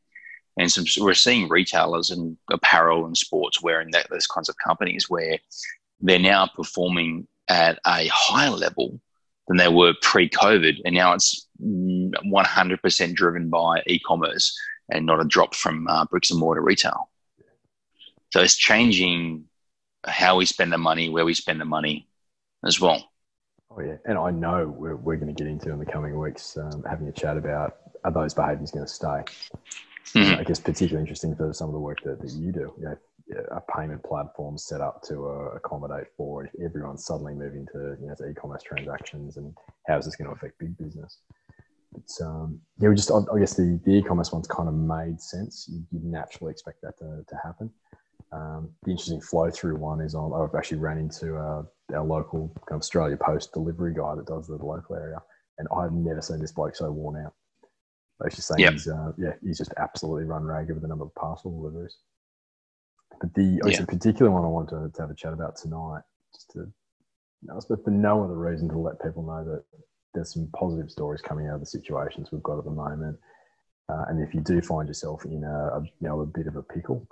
And 0.57 0.71
some, 0.71 0.86
we're 1.00 1.13
seeing 1.13 1.48
retailers 1.48 2.10
and 2.10 2.38
apparel 2.51 3.05
and 3.05 3.15
sports 3.15 3.62
wearing 3.62 3.91
that 3.91 4.10
those 4.10 4.27
kinds 4.27 4.50
of 4.50 4.55
companies 4.57 5.10
where 5.10 5.38
they're 6.01 6.19
now 6.19 6.50
performing 6.55 7.27
at 7.48 7.79
a 7.86 8.07
higher 8.07 8.50
level 8.50 9.00
than 9.48 9.57
they 9.57 9.67
were 9.67 9.93
pre-COVID, 10.01 10.81
and 10.86 10.95
now 10.95 11.13
it's 11.13 11.48
100% 11.62 13.13
driven 13.13 13.50
by 13.50 13.83
e-commerce 13.88 14.57
and 14.91 15.05
not 15.05 15.21
a 15.21 15.25
drop 15.25 15.55
from 15.55 15.88
uh, 15.88 16.05
bricks 16.05 16.31
and 16.31 16.39
mortar 16.39 16.62
retail. 16.62 17.10
So 18.31 18.41
it's 18.41 18.55
changing 18.55 19.45
how 20.05 20.38
we 20.38 20.45
spend 20.45 20.71
the 20.71 20.77
money, 20.77 21.10
where 21.10 21.25
we 21.25 21.33
spend 21.33 21.60
the 21.60 21.65
money, 21.65 22.07
as 22.65 22.79
well. 22.79 23.10
Oh 23.69 23.81
yeah, 23.81 23.95
and 24.05 24.17
I 24.17 24.31
know 24.31 24.67
we're, 24.67 24.95
we're 24.95 25.15
going 25.15 25.33
to 25.33 25.43
get 25.43 25.50
into 25.50 25.71
in 25.71 25.79
the 25.79 25.86
coming 25.86 26.17
weeks 26.19 26.57
um, 26.57 26.83
having 26.89 27.07
a 27.07 27.12
chat 27.12 27.38
about 27.38 27.77
are 28.03 28.12
those 28.12 28.33
behaviours 28.33 28.71
going 28.71 28.86
to 28.86 28.91
stay. 28.91 29.24
Mm-hmm. 30.13 30.39
I 30.39 30.43
guess 30.43 30.60
particularly 30.60 31.01
interesting 31.01 31.36
for 31.36 31.53
some 31.53 31.67
of 31.67 31.74
the 31.74 31.79
work 31.79 32.00
that, 32.03 32.19
that 32.21 32.31
you 32.31 32.51
do. 32.51 32.74
You 32.77 32.86
know, 32.86 32.98
a 33.51 33.62
payment 33.62 34.03
platform 34.03 34.57
set 34.57 34.81
up 34.81 35.01
to 35.03 35.27
uh, 35.27 35.55
accommodate 35.55 36.07
for 36.17 36.50
everyone 36.63 36.98
suddenly 36.98 37.33
moving 37.33 37.65
to 37.71 37.95
you 38.01 38.07
know 38.07 38.15
to 38.15 38.29
e-commerce 38.29 38.63
transactions, 38.63 39.38
and 39.38 39.53
how 39.88 39.98
is 39.98 40.05
this 40.05 40.15
going 40.15 40.29
to 40.29 40.36
affect 40.36 40.60
big 40.60 40.77
business? 40.77 41.19
It's 41.98 42.21
um, 42.21 42.60
yeah, 42.79 42.89
we 42.89 42.95
just 42.95 43.12
I, 43.12 43.19
I 43.33 43.39
guess 43.39 43.53
the, 43.53 43.79
the 43.86 43.91
e-commerce 43.91 44.31
ones 44.31 44.48
kind 44.48 44.69
of 44.69 44.75
made 44.75 45.21
sense. 45.21 45.69
You, 45.71 45.83
would 45.91 46.05
naturally 46.05 46.51
expect 46.51 46.81
that 46.83 46.98
to, 47.00 47.24
to 47.27 47.36
happen. 47.43 47.69
Um, 48.31 48.69
the 48.83 48.91
interesting 48.91 49.19
flow 49.19 49.50
through 49.50 49.75
one 49.75 50.00
is 50.00 50.15
on. 50.15 50.31
I've 50.33 50.55
actually 50.55 50.77
ran 50.77 50.98
into 50.98 51.36
uh, 51.36 51.63
our 51.93 52.05
local 52.05 52.50
kind 52.67 52.77
of 52.77 52.79
Australia 52.79 53.17
Post 53.17 53.51
delivery 53.53 53.93
guy 53.93 54.15
that 54.15 54.25
does 54.25 54.48
the 54.48 54.55
local 54.55 54.95
area, 54.95 55.21
and 55.57 55.67
I've 55.75 55.91
never 55.91 56.21
seen 56.21 56.39
this 56.39 56.53
bloke 56.53 56.75
so 56.75 56.89
worn 56.91 57.25
out. 57.25 57.33
He's 58.24 58.36
just 58.36 58.48
saying 58.48 58.60
yep. 58.60 58.74
he's 58.74 58.88
uh, 58.88 59.12
yeah 59.17 59.33
he's 59.43 59.57
just 59.57 59.74
absolutely 59.77 60.25
run 60.25 60.43
ragged 60.43 60.75
with 60.75 60.83
the 60.83 60.88
number 60.88 61.05
of 61.05 61.15
parcel 61.15 61.51
deliveries. 61.51 61.98
But 63.19 63.33
the 63.33 63.62
yeah. 63.65 63.86
particular 63.86 64.31
one 64.31 64.45
I 64.45 64.48
wanted 64.48 64.69
to, 64.69 64.91
to, 64.95 65.01
have 65.01 65.12
a 65.12 65.15
chat 65.15 65.33
about 65.33 65.57
tonight, 65.57 66.01
just 66.33 66.51
to, 66.51 66.60
you 66.60 67.48
know, 67.48 67.60
but 67.67 67.83
for 67.83 67.91
no 67.91 68.24
other 68.24 68.38
reason 68.38 68.69
to 68.69 68.77
let 68.77 69.01
people 69.01 69.24
know 69.24 69.43
that 69.43 69.63
there's 70.13 70.34
some 70.34 70.50
positive 70.56 70.91
stories 70.91 71.22
coming 71.22 71.48
out 71.48 71.56
of 71.56 71.60
the 71.62 71.65
situations 71.65 72.30
we've 72.32 72.44
got 72.44 72.58
at 72.58 72.65
the 72.65 72.72
moment. 72.72 73.18
Uh, 73.89 74.06
and 74.08 74.25
if 74.25 74.34
you 74.34 74.41
do 74.41 74.62
find 74.62 74.88
yourself 74.88 75.25
in 75.25 75.44
a, 75.44 75.77
a, 75.77 75.82
you 75.82 76.08
know 76.08 76.22
a 76.22 76.25
bit 76.25 76.48
of 76.48 76.56
a 76.56 76.63
pickle, 76.63 77.08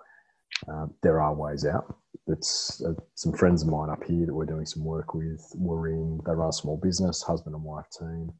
uh, 0.67 0.87
there 1.01 1.21
are 1.21 1.33
ways 1.33 1.65
out. 1.65 1.97
It's 2.27 2.81
uh, 2.83 2.93
some 3.15 3.33
friends 3.33 3.63
of 3.63 3.69
mine 3.69 3.89
up 3.89 4.03
here 4.03 4.25
that 4.25 4.33
we're 4.33 4.45
doing 4.45 4.65
some 4.65 4.83
work 4.83 5.13
with. 5.13 5.41
We're 5.55 5.89
in 5.89 6.21
they 6.25 6.33
run 6.33 6.49
a 6.49 6.53
small 6.53 6.77
business, 6.77 7.21
husband 7.21 7.55
and 7.55 7.63
wife 7.63 7.85
team. 7.97 8.31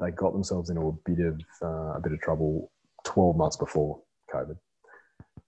They 0.00 0.10
got 0.10 0.32
themselves 0.32 0.70
into 0.70 0.88
a 0.88 1.10
bit 1.10 1.24
of 1.24 1.40
uh, 1.62 1.94
a 1.96 2.00
bit 2.02 2.12
of 2.12 2.20
trouble 2.20 2.70
12 3.04 3.36
months 3.36 3.56
before 3.56 4.02
COVID. 4.32 4.56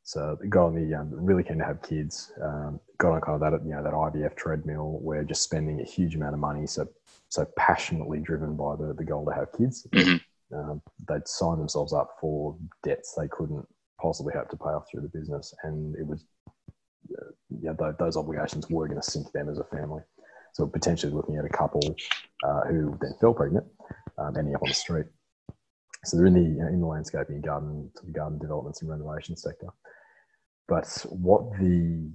So 0.06 0.38
got 0.48 0.66
on 0.66 0.74
the 0.76 0.94
um, 0.94 1.10
really 1.10 1.42
keen 1.42 1.58
to 1.58 1.64
have 1.64 1.82
kids. 1.82 2.30
Um, 2.40 2.78
got 2.98 3.10
on 3.10 3.20
kind 3.20 3.34
of 3.34 3.40
that 3.40 3.66
you 3.66 3.74
know 3.74 3.82
that 3.82 3.92
IVF 3.92 4.36
treadmill 4.36 5.00
where 5.02 5.24
just 5.24 5.42
spending 5.42 5.80
a 5.80 5.84
huge 5.84 6.14
amount 6.14 6.32
of 6.32 6.38
money. 6.38 6.64
So 6.68 6.86
so 7.28 7.44
passionately 7.58 8.20
driven 8.20 8.56
by 8.56 8.76
the 8.76 8.94
the 8.94 9.02
goal 9.04 9.26
to 9.26 9.34
have 9.34 9.48
kids. 9.58 9.84
Mm-hmm. 9.92 10.56
Um, 10.56 10.80
they'd 11.08 11.26
sign 11.26 11.58
themselves 11.58 11.92
up 11.92 12.18
for 12.20 12.56
debts 12.84 13.14
they 13.18 13.26
couldn't 13.26 13.66
possibly 14.00 14.32
hope 14.32 14.48
to 14.50 14.56
pay 14.56 14.66
off 14.66 14.88
through 14.88 15.02
the 15.02 15.08
business, 15.08 15.52
and 15.64 15.96
it 15.96 16.06
was 16.06 16.24
uh, 17.10 17.32
yeah 17.60 17.72
th- 17.72 17.96
those 17.98 18.16
obligations 18.16 18.70
were 18.70 18.86
going 18.86 19.00
to 19.00 19.10
sink 19.10 19.32
them 19.32 19.48
as 19.48 19.58
a 19.58 19.64
family. 19.64 20.02
So 20.52 20.68
potentially 20.68 21.12
looking 21.12 21.36
at 21.36 21.44
a 21.44 21.48
couple 21.48 21.96
uh, 22.44 22.60
who 22.60 22.96
then 23.00 23.14
fell 23.20 23.34
pregnant, 23.34 23.66
um, 24.18 24.36
ending 24.36 24.54
up 24.54 24.62
on 24.62 24.68
the 24.68 24.74
street. 24.74 25.06
So 26.06 26.16
they're 26.16 26.26
in 26.26 26.34
the 26.34 26.66
in 26.68 26.80
the 26.80 26.86
landscaping 26.86 27.40
garden 27.40 27.90
garden 28.12 28.38
developments 28.38 28.80
and 28.80 28.90
renovation 28.90 29.36
sector. 29.36 29.68
But 30.68 30.86
what 31.10 31.52
the 31.58 32.10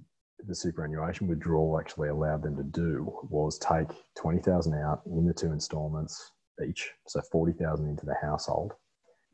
the 0.47 0.55
superannuation 0.55 1.27
withdrawal 1.27 1.79
actually 1.79 2.09
allowed 2.09 2.41
them 2.43 2.55
to 2.57 2.63
do 2.63 3.13
was 3.29 3.59
take 3.59 3.89
twenty 4.15 4.39
thousand 4.39 4.73
out 4.75 5.01
in 5.05 5.25
the 5.25 5.33
two 5.33 5.51
instalments 5.51 6.31
each, 6.67 6.91
so 7.07 7.21
forty 7.31 7.53
thousand 7.53 7.89
into 7.89 8.05
the 8.05 8.15
household. 8.21 8.73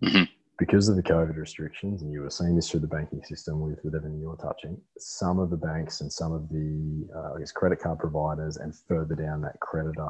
Mm-hmm. 0.03 0.23
Because 0.59 0.89
of 0.89 0.95
the 0.95 1.03
COVID 1.03 1.37
restrictions, 1.37 2.01
and 2.01 2.11
you 2.11 2.21
were 2.21 2.31
seeing 2.31 2.55
this 2.55 2.71
through 2.71 2.79
the 2.79 2.87
banking 2.87 3.23
system 3.23 3.59
with, 3.59 3.77
with 3.83 3.93
everything 3.93 4.19
you 4.19 4.29
were 4.29 4.37
touching, 4.37 4.81
some 4.97 5.37
of 5.37 5.51
the 5.51 5.55
banks 5.55 6.01
and 6.01 6.11
some 6.11 6.33
of 6.33 6.49
the, 6.49 7.07
uh, 7.15 7.35
I 7.35 7.39
guess, 7.39 7.51
credit 7.51 7.79
card 7.79 7.99
providers 7.99 8.57
and 8.57 8.73
further 8.87 9.13
down 9.13 9.41
that 9.41 9.59
creditor, 9.59 10.09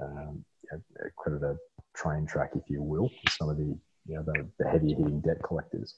um, 0.00 0.42
creditor 1.16 1.56
train 1.94 2.26
track, 2.26 2.52
if 2.54 2.68
you 2.68 2.82
will, 2.82 3.10
some 3.30 3.48
of 3.48 3.56
the, 3.56 3.76
you 4.06 4.14
know, 4.14 4.22
the, 4.22 4.46
the 4.58 4.68
heavier 4.68 4.96
hitting 4.96 5.20
debt 5.20 5.42
collectors 5.42 5.96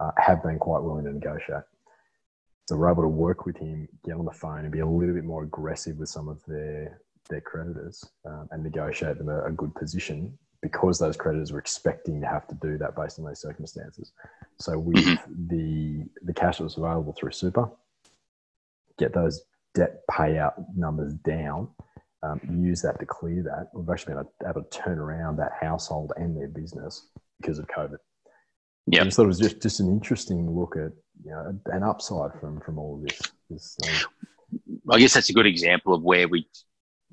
uh, 0.00 0.10
have 0.18 0.42
been 0.42 0.58
quite 0.58 0.82
willing 0.82 1.04
to 1.04 1.12
negotiate. 1.12 1.62
So 2.68 2.76
we're 2.76 2.90
able 2.90 3.02
to 3.02 3.08
work 3.08 3.44
with 3.44 3.56
him, 3.56 3.88
get 4.04 4.14
on 4.14 4.24
the 4.24 4.32
phone, 4.32 4.60
and 4.60 4.70
be 4.70 4.80
a 4.80 4.86
little 4.86 5.14
bit 5.14 5.24
more 5.24 5.42
aggressive 5.42 5.98
with 5.98 6.08
some 6.08 6.28
of 6.28 6.42
their 6.46 7.00
their 7.30 7.40
creditors 7.40 8.04
um, 8.26 8.48
and 8.50 8.62
negotiate 8.62 9.16
them 9.16 9.28
a, 9.28 9.44
a, 9.44 9.52
good 9.52 9.72
position 9.76 10.36
because 10.60 10.98
those 10.98 11.16
creditors 11.16 11.52
were 11.52 11.58
expecting 11.58 12.20
to 12.20 12.26
have 12.26 12.46
to 12.48 12.54
do 12.56 12.76
that 12.76 12.96
based 12.96 13.18
on 13.18 13.24
those 13.24 13.40
circumstances. 13.40 14.12
So 14.58 14.78
with 14.78 14.96
mm-hmm. 14.96 15.48
the 15.48 16.04
the 16.22 16.34
cash 16.34 16.58
that 16.58 16.64
was 16.64 16.76
available 16.76 17.14
through 17.18 17.32
super, 17.32 17.70
get 18.98 19.14
those 19.14 19.42
debt 19.74 20.02
payout 20.10 20.54
numbers 20.76 21.14
down, 21.14 21.68
um, 22.22 22.40
use 22.60 22.82
that 22.82 22.98
to 23.00 23.06
clear 23.06 23.42
that. 23.42 23.68
We've 23.74 23.88
actually 23.88 24.14
been 24.14 24.48
able 24.48 24.62
to 24.62 24.78
turn 24.78 24.98
around 24.98 25.36
that 25.36 25.52
household 25.60 26.12
and 26.16 26.36
their 26.36 26.48
business 26.48 27.08
because 27.40 27.58
of 27.58 27.66
COVID. 27.66 27.96
Yeah, 28.86 29.02
I 29.02 29.04
just 29.04 29.16
thought 29.16 29.24
it 29.24 29.28
was 29.28 29.38
just, 29.38 29.62
just 29.62 29.80
an 29.80 29.88
interesting 29.88 30.50
look 30.50 30.76
at 30.76 30.92
you 31.24 31.30
know 31.30 31.58
an 31.66 31.82
upside 31.82 32.32
from 32.40 32.60
from 32.60 32.78
all 32.78 32.96
of 32.96 33.02
this. 33.02 33.20
this 33.48 33.78
I 34.90 34.98
guess 34.98 35.14
that's 35.14 35.30
a 35.30 35.34
good 35.34 35.46
example 35.46 35.94
of 35.94 36.02
where 36.02 36.28
we 36.28 36.48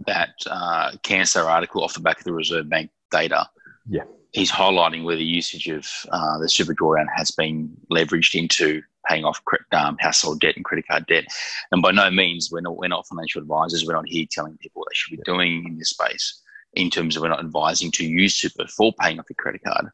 that 0.07 0.29
uh, 0.49 0.91
Canstar 1.03 1.45
article 1.45 1.83
off 1.83 1.93
the 1.93 1.99
back 1.99 2.19
of 2.19 2.23
the 2.23 2.33
Reserve 2.33 2.69
Bank 2.69 2.89
data. 3.11 3.47
Yeah, 3.87 4.03
he's 4.31 4.51
highlighting 4.51 5.03
where 5.03 5.15
the 5.15 5.23
usage 5.23 5.67
of 5.67 5.87
uh, 6.11 6.39
the 6.39 6.49
super 6.49 6.73
drawdown 6.73 7.07
has 7.15 7.31
been 7.31 7.71
leveraged 7.91 8.35
into 8.35 8.81
paying 9.07 9.25
off 9.25 9.41
um, 9.71 9.97
household 9.99 10.39
debt 10.39 10.55
and 10.55 10.65
credit 10.65 10.87
card 10.87 11.05
debt. 11.07 11.25
And 11.71 11.81
by 11.81 11.91
no 11.91 12.09
means 12.11 12.49
we're 12.51 12.61
not 12.61 12.77
we're 12.77 12.87
not 12.87 13.07
financial 13.07 13.41
advisors. 13.41 13.85
We're 13.85 13.93
not 13.93 14.07
here 14.07 14.25
telling 14.29 14.57
people 14.57 14.81
what 14.81 14.87
they 14.89 14.95
should 14.95 15.17
be 15.17 15.23
doing 15.23 15.65
in 15.67 15.77
this 15.77 15.89
space. 15.89 16.41
In 16.73 16.89
terms 16.91 17.15
of 17.15 17.23
we're 17.23 17.29
not 17.29 17.39
advising 17.39 17.89
to 17.91 18.05
use 18.05 18.35
super 18.35 18.67
for 18.67 18.93
paying 18.99 19.19
off 19.19 19.25
your 19.27 19.35
credit 19.39 19.61
card 19.65 19.87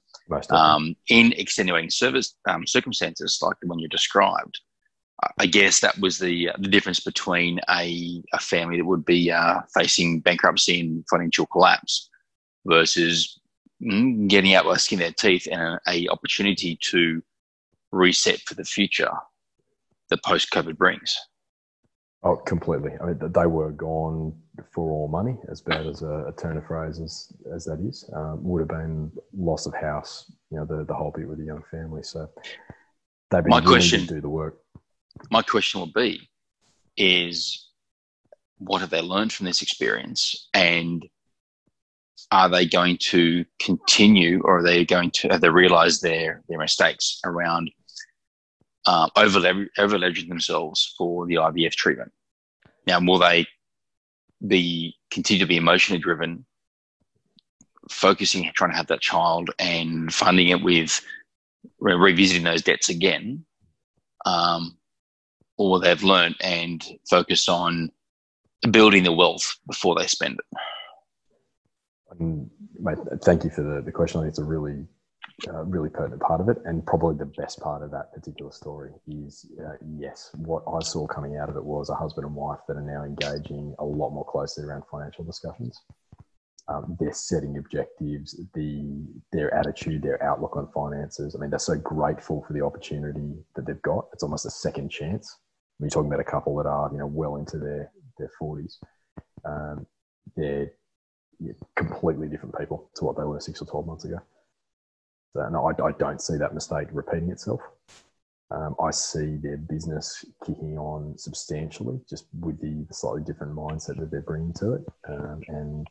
um, 0.49 0.95
in 1.09 1.31
extenuating 1.33 1.89
service 1.89 2.35
um, 2.49 2.67
circumstances 2.67 3.39
like 3.41 3.55
the 3.61 3.67
one 3.67 3.79
you 3.79 3.87
described. 3.87 4.59
I 5.37 5.45
guess 5.45 5.79
that 5.79 5.97
was 5.99 6.19
the 6.19 6.51
the 6.59 6.67
difference 6.67 6.99
between 6.99 7.59
a, 7.69 8.21
a 8.33 8.39
family 8.39 8.77
that 8.77 8.85
would 8.85 9.05
be 9.05 9.31
uh, 9.31 9.61
facing 9.73 10.19
bankruptcy 10.19 10.81
and 10.81 11.05
financial 11.09 11.45
collapse 11.45 12.09
versus 12.65 13.39
mm, 13.81 14.27
getting 14.27 14.55
out 14.55 14.65
by 14.65 14.75
skin 14.75 14.99
their 14.99 15.13
teeth 15.13 15.47
and 15.49 15.61
a, 15.61 15.79
a 15.87 16.07
opportunity 16.09 16.77
to 16.81 17.23
reset 17.95 18.39
for 18.41 18.55
the 18.55 18.63
future 18.63 19.11
that 20.09 20.23
post 20.23 20.51
COVID 20.51 20.77
brings. 20.77 21.17
Oh, 22.23 22.37
completely. 22.37 22.91
I 23.01 23.05
mean, 23.05 23.19
they 23.19 23.45
were 23.45 23.71
gone 23.71 24.33
for 24.73 24.91
all 24.91 25.07
money, 25.07 25.37
as 25.51 25.61
bad 25.61 25.85
as 25.85 26.01
a, 26.01 26.25
a 26.27 26.33
turn 26.33 26.57
of 26.57 26.65
phrase 26.65 26.99
as, 26.99 27.31
as 27.53 27.65
that 27.65 27.79
is. 27.79 28.09
Um, 28.15 28.43
would 28.43 28.61
have 28.61 28.67
been 28.67 29.11
loss 29.37 29.67
of 29.67 29.75
house, 29.75 30.31
you 30.49 30.57
know, 30.57 30.65
the, 30.65 30.85
the 30.85 30.93
whole 30.93 31.13
bit 31.15 31.27
with 31.27 31.37
the 31.37 31.45
young 31.45 31.63
family. 31.69 32.01
So 32.01 32.27
they've 33.29 33.43
been 33.43 33.51
my 33.51 33.61
question, 33.61 34.01
to 34.07 34.15
do 34.15 34.21
the 34.21 34.29
work. 34.29 34.57
My 35.29 35.43
question 35.43 35.79
will 35.79 35.91
be 35.93 36.27
is 36.97 37.69
what 38.57 38.81
have 38.81 38.89
they 38.89 39.01
learned 39.01 39.31
from 39.31 39.45
this 39.45 39.61
experience? 39.61 40.49
And 40.53 41.05
are 42.31 42.49
they 42.49 42.65
going 42.65 42.97
to 42.97 43.45
continue 43.59 44.41
or 44.43 44.59
are 44.59 44.63
they 44.63 44.83
going 44.83 45.11
to 45.11 45.27
have 45.27 45.41
they 45.41 45.49
realized 45.49 46.01
their, 46.01 46.41
their 46.49 46.57
mistakes 46.57 47.19
around 47.23 47.69
um, 48.87 49.09
over 49.15 49.39
leveraging 49.39 50.29
themselves 50.29 50.93
for 50.97 51.25
the 51.25 51.35
IVF 51.35 51.73
treatment. 51.73 52.11
Now, 52.87 52.99
will 52.99 53.19
they 53.19 53.47
be 54.47 54.95
continue 55.11 55.43
to 55.43 55.47
be 55.47 55.57
emotionally 55.57 56.01
driven, 56.01 56.45
focusing, 57.89 58.49
trying 58.53 58.71
to 58.71 58.77
have 58.77 58.87
that 58.87 59.01
child, 59.01 59.49
and 59.59 60.13
funding 60.13 60.49
it 60.49 60.61
with 60.61 61.01
re- 61.79 61.95
revisiting 61.95 62.43
those 62.43 62.61
debts 62.61 62.89
again, 62.89 63.45
um, 64.25 64.77
or 65.57 65.79
they've 65.79 66.03
learned 66.03 66.35
and 66.41 66.85
focus 67.09 67.49
on 67.49 67.89
building 68.71 69.03
the 69.03 69.11
wealth 69.11 69.57
before 69.67 69.95
they 69.95 70.07
spend 70.07 70.39
it? 70.39 70.57
Um, 72.11 72.49
thank 73.23 73.43
you 73.43 73.49
for 73.49 73.61
the, 73.61 73.81
the 73.81 73.91
question. 73.91 74.19
I 74.19 74.23
think 74.23 74.31
it's 74.31 74.39
a 74.39 74.43
really 74.43 74.85
uh, 75.49 75.63
really 75.63 75.89
pertinent 75.89 76.21
part 76.21 76.41
of 76.41 76.49
it, 76.49 76.57
and 76.65 76.85
probably 76.85 77.15
the 77.17 77.31
best 77.37 77.59
part 77.59 77.83
of 77.83 77.91
that 77.91 78.13
particular 78.13 78.51
story 78.51 78.91
is 79.07 79.45
uh, 79.59 79.73
yes, 79.97 80.31
what 80.37 80.63
I 80.67 80.79
saw 80.81 81.07
coming 81.07 81.37
out 81.37 81.49
of 81.49 81.57
it 81.57 81.63
was 81.63 81.89
a 81.89 81.95
husband 81.95 82.25
and 82.25 82.35
wife 82.35 82.59
that 82.67 82.77
are 82.77 82.81
now 82.81 83.03
engaging 83.03 83.75
a 83.79 83.85
lot 83.85 84.11
more 84.11 84.25
closely 84.25 84.63
around 84.63 84.83
financial 84.91 85.25
discussions. 85.25 85.81
um, 86.67 86.97
their 86.99 87.13
setting 87.13 87.57
objectives, 87.57 88.39
the 88.53 89.05
their 89.31 89.53
attitude, 89.53 90.01
their 90.01 90.21
outlook 90.23 90.55
on 90.57 90.67
finances. 90.73 91.35
I 91.35 91.39
mean, 91.39 91.49
they're 91.49 91.59
so 91.59 91.75
grateful 91.77 92.43
for 92.47 92.53
the 92.53 92.61
opportunity 92.61 93.35
that 93.55 93.65
they've 93.67 93.81
got. 93.83 94.07
It's 94.13 94.23
almost 94.23 94.45
a 94.45 94.51
second 94.51 94.89
chance. 94.89 95.37
When 95.77 95.85
you're 95.87 95.91
talking 95.91 96.09
about 96.11 96.21
a 96.21 96.31
couple 96.31 96.55
that 96.57 96.65
are 96.65 96.89
you 96.91 96.97
know 96.97 97.07
well 97.07 97.35
into 97.35 97.57
their 97.59 97.91
their 98.17 98.31
forties, 98.39 98.79
um, 99.45 99.85
they're 100.35 100.71
completely 101.75 102.27
different 102.29 102.57
people 102.57 102.89
to 102.95 103.05
what 103.05 103.17
they 103.17 103.23
were 103.23 103.39
six 103.39 103.61
or 103.61 103.65
twelve 103.65 103.85
months 103.85 104.05
ago. 104.05 104.17
So 105.35 105.49
no, 105.49 105.67
I, 105.67 105.87
I 105.87 105.91
don't 105.99 106.21
see 106.21 106.37
that 106.37 106.53
mistake 106.53 106.87
repeating 106.93 107.29
itself. 107.29 107.59
Um, 108.51 108.75
I 108.81 108.91
see 108.91 109.35
their 109.35 109.57
business 109.57 110.23
kicking 110.45 110.77
on 110.77 111.17
substantially 111.17 111.99
just 112.09 112.27
with 112.39 112.61
the, 112.61 112.85
slightly 112.93 113.23
different 113.23 113.53
mindset 113.53 113.99
that 113.99 114.11
they're 114.11 114.21
bringing 114.21 114.53
to 114.53 114.75
it. 114.75 114.81
Um, 115.09 115.41
and 115.49 115.87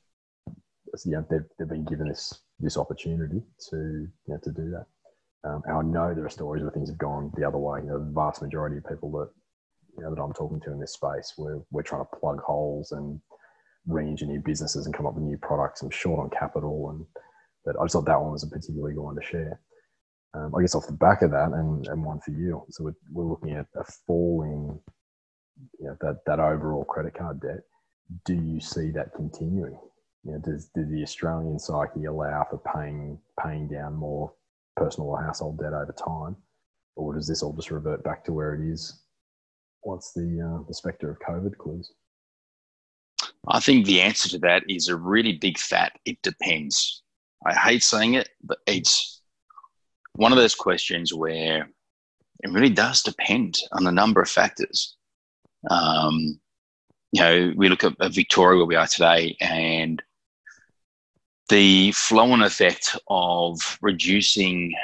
yeah, 1.05 1.21
they've, 1.29 1.45
they've 1.59 1.69
been 1.69 1.85
given 1.85 2.09
this 2.09 2.41
this 2.61 2.79
opportunity 2.79 3.43
to 3.71 3.77
you 3.77 4.11
know, 4.29 4.39
to 4.43 4.51
do 4.51 4.71
that. 4.71 4.87
Um, 5.47 5.63
and 5.67 5.77
I 5.77 5.83
know 5.83 6.15
there 6.15 6.25
are 6.25 6.31
stories 6.31 6.63
where 6.63 6.73
things 6.73 6.89
have 6.89 6.99
gone 6.99 7.31
the 7.37 7.47
other 7.47 7.59
way. 7.59 7.81
You 7.81 7.89
know, 7.89 7.99
the 7.99 8.13
vast 8.13 8.41
majority 8.41 8.79
of 8.79 8.87
people 8.87 9.11
that 9.13 9.29
you 9.99 10.05
know 10.05 10.15
that 10.15 10.23
I'm 10.23 10.33
talking 10.33 10.61
to 10.61 10.73
in 10.73 10.81
this 10.81 10.95
space, 10.95 11.35
we're 11.37 11.61
we're 11.71 11.83
trying 11.83 12.07
to 12.07 12.17
plug 12.19 12.41
holes 12.41 12.93
and 12.93 13.21
re-engineer 13.87 14.41
businesses 14.41 14.87
and 14.87 14.95
come 14.95 15.05
up 15.05 15.15
with 15.15 15.25
new 15.25 15.37
products. 15.37 15.83
I'm 15.83 15.91
short 15.91 16.21
on 16.21 16.31
capital, 16.31 16.91
and 16.91 17.05
but 17.65 17.77
I 17.79 17.85
just 17.85 17.95
thought 17.95 18.07
that 18.07 18.21
one 18.21 18.33
was 18.33 18.45
a 18.45 18.49
particularly 18.49 18.95
good 18.95 19.03
one 19.03 19.17
to 19.17 19.23
share 19.23 19.61
um, 20.35 20.55
I 20.55 20.61
guess 20.61 20.75
off 20.75 20.87
the 20.87 20.93
back 20.93 21.23
of 21.23 21.31
that, 21.31 21.53
and, 21.53 21.87
and 21.87 22.05
one 22.05 22.21
for 22.21 22.33
you. 22.33 22.65
So 22.71 22.85
we're, 22.85 22.95
we're 23.13 23.31
looking 23.31 23.53
at 23.53 23.67
a 23.77 23.85
falling, 24.07 24.79
you 25.79 25.87
know, 25.87 25.97
that, 26.01 26.19
that 26.27 26.41
overall 26.41 26.85
credit 26.85 27.15
card 27.15 27.41
debt. 27.41 27.61
Do 28.25 28.35
you 28.35 28.61
see 28.61 28.91
that 28.91 29.15
continuing? 29.15 29.79
You 30.25 30.33
know, 30.33 30.39
does, 30.39 30.71
does 30.75 30.91
the 30.91 31.03
Australian 31.03 31.59
psyche 31.59 32.07
allow 32.07 32.47
for 32.51 32.61
paying 32.75 33.19
paying 33.43 33.69
down 33.69 33.95
more 33.95 34.33
personal 34.77 35.11
or 35.11 35.23
household 35.23 35.59
debt 35.59 35.73
over 35.73 35.95
time, 35.97 36.37
or 36.97 37.15
does 37.15 37.29
this 37.29 37.43
all 37.43 37.53
just 37.53 37.71
revert 37.71 38.03
back 38.03 38.25
to 38.25 38.33
where 38.33 38.55
it 38.55 38.69
is 38.69 39.03
once 39.85 40.13
the 40.15 40.41
uh, 40.41 40.65
the 40.67 40.75
spectre 40.75 41.11
of 41.11 41.19
COVID 41.21 41.57
clears? 41.59 41.93
I 43.49 43.61
think 43.61 43.85
the 43.85 44.01
answer 44.01 44.29
to 44.31 44.39
that 44.39 44.63
is 44.69 44.89
a 44.89 44.97
really 44.97 45.35
big 45.35 45.59
fat. 45.59 45.93
It 46.07 46.21
depends. 46.23 47.04
I 47.47 47.55
hate 47.55 47.83
saying 47.83 48.15
it, 48.15 48.31
but 48.43 48.59
it's 48.67 49.21
one 50.17 50.33
of 50.33 50.39
those 50.39 50.55
questions 50.55 51.13
where 51.13 51.69
it 52.43 52.51
really 52.51 52.71
does 52.71 53.03
depend 53.03 53.59
on 53.73 53.87
a 53.87 53.93
number 53.93 54.23
of 54.23 54.29
factors. 54.29 54.97
Um, 55.71 56.41
you 57.13 57.23
know, 57.23 57.53
we 57.57 57.69
look 57.69 57.85
at, 57.85 57.95
at 58.01 58.13
Victoria 58.13 58.59
where 58.59 58.67
we 58.67 58.77
are 58.77 58.87
today, 58.87 59.37
and 59.41 60.03
the 61.49 61.93
flow 61.93 62.33
on 62.33 62.43
effect 62.43 62.97
of 63.09 63.79
reducing 63.83 64.75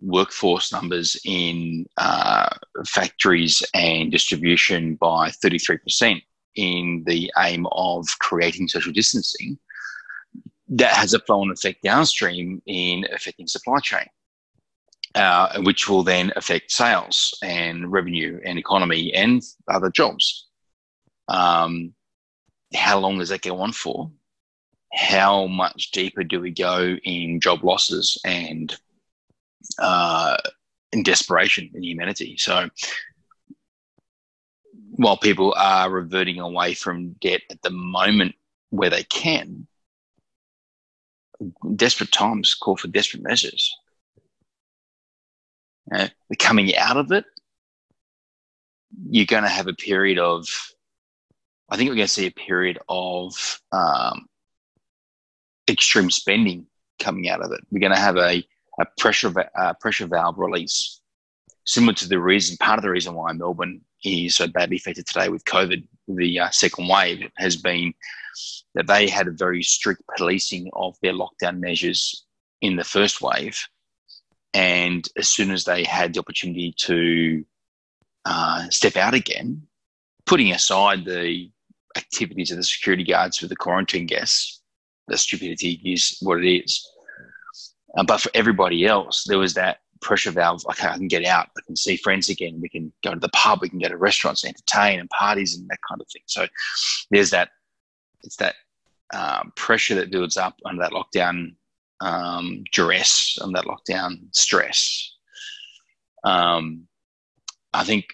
workforce 0.00 0.72
numbers 0.72 1.16
in 1.24 1.86
uh, 1.98 2.48
factories 2.86 3.62
and 3.74 4.10
distribution 4.10 4.94
by 4.94 5.30
33% 5.44 6.22
in 6.56 7.04
the 7.06 7.30
aim 7.38 7.66
of 7.72 8.06
creating 8.18 8.66
social 8.66 8.92
distancing, 8.92 9.58
that 10.70 10.94
has 10.94 11.14
a 11.14 11.20
flow 11.20 11.42
on 11.42 11.50
effect 11.50 11.82
downstream 11.82 12.62
in 12.66 13.06
affecting 13.12 13.46
supply 13.46 13.78
chain 13.80 14.06
uh, 15.14 15.60
which 15.62 15.88
will 15.88 16.02
then 16.02 16.32
affect 16.36 16.70
sales 16.70 17.36
and 17.42 17.90
revenue 17.90 18.40
and 18.44 18.58
economy 18.58 19.12
and 19.12 19.42
other 19.68 19.90
jobs. 19.90 20.46
Um, 21.28 21.94
how 22.74 22.98
long 23.00 23.18
does 23.18 23.30
that 23.30 23.42
go 23.42 23.60
on 23.60 23.72
for? 23.72 24.10
How 24.92 25.46
much 25.46 25.90
deeper 25.92 26.24
do 26.24 26.40
we 26.40 26.50
go 26.50 26.96
in 27.02 27.40
job 27.40 27.64
losses 27.64 28.18
and 28.24 28.76
uh, 29.78 30.36
in 30.92 31.02
desperation 31.02 31.70
in 31.74 31.82
humanity? 31.82 32.36
So, 32.38 32.68
while 34.92 35.16
people 35.16 35.54
are 35.56 35.90
reverting 35.90 36.40
away 36.40 36.74
from 36.74 37.12
debt 37.20 37.42
at 37.50 37.62
the 37.62 37.70
moment 37.70 38.34
where 38.70 38.90
they 38.90 39.04
can, 39.04 39.66
desperate 41.76 42.12
times 42.12 42.54
call 42.54 42.76
for 42.76 42.88
desperate 42.88 43.22
measures 43.22 43.74
uh, 45.94 46.08
coming 46.38 46.74
out 46.76 46.96
of 46.96 47.12
it, 47.12 47.24
you're 49.08 49.26
going 49.26 49.42
to 49.42 49.48
have 49.48 49.66
a 49.66 49.74
period 49.74 50.18
of, 50.18 50.46
I 51.68 51.76
think 51.76 51.88
we're 51.88 51.96
going 51.96 52.06
to 52.06 52.12
see 52.12 52.26
a 52.26 52.32
period 52.32 52.78
of 52.88 53.60
um, 53.72 54.26
extreme 55.68 56.10
spending 56.10 56.66
coming 56.98 57.28
out 57.28 57.42
of 57.42 57.52
it. 57.52 57.60
We're 57.70 57.80
going 57.80 57.94
to 57.94 58.00
have 58.00 58.16
a, 58.16 58.44
a 58.80 58.86
pressure 58.98 59.32
uh, 59.56 59.74
pressure 59.80 60.06
valve 60.06 60.38
release, 60.38 61.00
similar 61.64 61.94
to 61.94 62.08
the 62.08 62.18
reason. 62.18 62.56
Part 62.58 62.78
of 62.78 62.82
the 62.82 62.90
reason 62.90 63.14
why 63.14 63.32
Melbourne 63.32 63.80
is 64.04 64.36
so 64.36 64.46
badly 64.46 64.76
affected 64.76 65.06
today 65.06 65.28
with 65.28 65.44
COVID, 65.44 65.86
the 66.08 66.40
uh, 66.40 66.50
second 66.50 66.88
wave, 66.88 67.30
has 67.36 67.56
been 67.56 67.94
that 68.74 68.86
they 68.86 69.08
had 69.08 69.28
a 69.28 69.32
very 69.32 69.62
strict 69.62 70.02
policing 70.16 70.70
of 70.74 70.96
their 71.02 71.12
lockdown 71.12 71.58
measures 71.58 72.26
in 72.60 72.76
the 72.76 72.84
first 72.84 73.20
wave 73.20 73.58
and 74.54 75.08
as 75.16 75.28
soon 75.28 75.50
as 75.50 75.64
they 75.64 75.84
had 75.84 76.14
the 76.14 76.20
opportunity 76.20 76.74
to 76.78 77.44
uh, 78.24 78.68
step 78.68 78.96
out 78.96 79.14
again, 79.14 79.62
putting 80.26 80.52
aside 80.52 81.04
the 81.04 81.50
activities 81.96 82.50
of 82.50 82.56
the 82.56 82.64
security 82.64 83.04
guards 83.04 83.40
with 83.40 83.50
the 83.50 83.56
quarantine 83.56 84.06
guests, 84.06 84.62
the 85.08 85.16
stupidity 85.16 85.80
is 85.84 86.16
what 86.20 86.42
it 86.42 86.64
is. 86.64 86.86
Uh, 87.96 88.04
but 88.04 88.20
for 88.20 88.30
everybody 88.34 88.86
else, 88.86 89.24
there 89.24 89.38
was 89.38 89.54
that 89.54 89.78
pressure 90.00 90.30
valve. 90.30 90.64
Okay, 90.70 90.88
I 90.88 90.96
can 90.96 91.08
get 91.08 91.24
out. 91.24 91.48
I 91.56 91.60
can 91.66 91.76
see 91.76 91.96
friends 91.96 92.28
again. 92.28 92.60
We 92.60 92.68
can 92.68 92.92
go 93.04 93.12
to 93.12 93.20
the 93.20 93.28
pub. 93.30 93.60
We 93.60 93.68
can 93.68 93.80
go 93.80 93.88
to 93.88 93.96
restaurants, 93.96 94.44
entertain, 94.44 95.00
and 95.00 95.10
parties, 95.10 95.56
and 95.56 95.68
that 95.68 95.78
kind 95.88 96.00
of 96.00 96.06
thing. 96.12 96.22
So 96.26 96.46
there's 97.10 97.30
that. 97.30 97.50
It's 98.22 98.36
that 98.36 98.54
um, 99.12 99.52
pressure 99.56 99.94
that 99.96 100.10
builds 100.10 100.36
up 100.36 100.56
under 100.64 100.82
that 100.82 100.92
lockdown 100.92 101.54
um, 102.00 102.64
duress 102.72 103.38
and 103.40 103.54
that 103.54 103.64
lockdown 103.64 104.34
stress. 104.34 105.14
Um, 106.24 106.86
I 107.72 107.84
think 107.84 108.06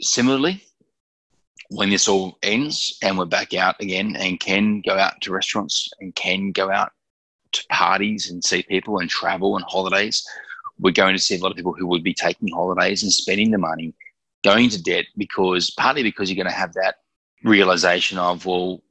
similarly, 0.00 0.62
when 1.70 1.90
this 1.90 2.08
all 2.08 2.38
ends 2.42 2.96
and 3.02 3.18
we're 3.18 3.24
back 3.24 3.54
out 3.54 3.80
again 3.80 4.16
and 4.16 4.40
can 4.40 4.80
go 4.80 4.96
out 4.96 5.20
to 5.22 5.32
restaurants 5.32 5.88
and 6.00 6.14
can 6.14 6.52
go 6.52 6.70
out 6.70 6.92
to 7.52 7.64
parties 7.70 8.30
and 8.30 8.44
see 8.44 8.62
people 8.62 8.98
and 8.98 9.08
travel 9.08 9.56
and 9.56 9.64
holidays, 9.66 10.26
we're 10.78 10.92
going 10.92 11.14
to 11.14 11.22
see 11.22 11.36
a 11.36 11.38
lot 11.38 11.50
of 11.50 11.56
people 11.56 11.72
who 11.72 11.86
would 11.86 12.02
be 12.02 12.14
taking 12.14 12.48
holidays 12.48 13.02
and 13.02 13.12
spending 13.12 13.50
the 13.50 13.58
money 13.58 13.94
going 14.42 14.68
to 14.68 14.82
debt 14.82 15.06
because 15.16 15.70
partly 15.70 16.02
because 16.02 16.28
you're 16.28 16.42
going 16.42 16.52
to 16.52 16.58
have 16.58 16.74
that 16.74 16.96
realization 17.44 18.18
of, 18.18 18.44
well, 18.44 18.82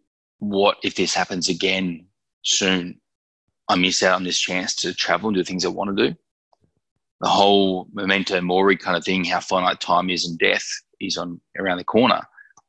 what 0.43 0.77
if 0.84 0.95
this 0.95 1.13
happens 1.13 1.47
again 1.47 2.06
soon? 2.43 2.99
I 3.69 3.75
miss 3.75 4.03
out 4.03 4.15
on 4.15 4.23
this 4.23 4.39
chance 4.39 4.75
to 4.75 4.93
travel 4.93 5.29
and 5.29 5.38
do 5.38 5.43
things 5.43 5.63
I 5.63 5.69
want 5.69 5.95
to 5.95 6.10
do. 6.10 6.15
The 7.21 7.29
whole 7.29 7.88
memento 7.93 8.41
mori 8.41 8.75
kind 8.75 8.97
of 8.97 9.06
thing, 9.06 9.23
how 9.23 9.39
finite 9.39 9.79
time 9.79 10.10
is 10.10 10.25
and 10.27 10.38
death 10.38 10.67
is 10.99 11.17
on 11.17 11.39
around 11.58 11.77
the 11.77 11.86
corner, 11.86 12.21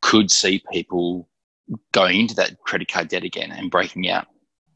could 0.03 0.31
see 0.31 0.63
people 0.73 1.29
going 1.93 2.21
into 2.21 2.35
that 2.37 2.61
credit 2.61 2.89
card 2.89 3.09
debt 3.09 3.25
again 3.25 3.51
and 3.51 3.71
breaking 3.71 4.09
out. 4.09 4.29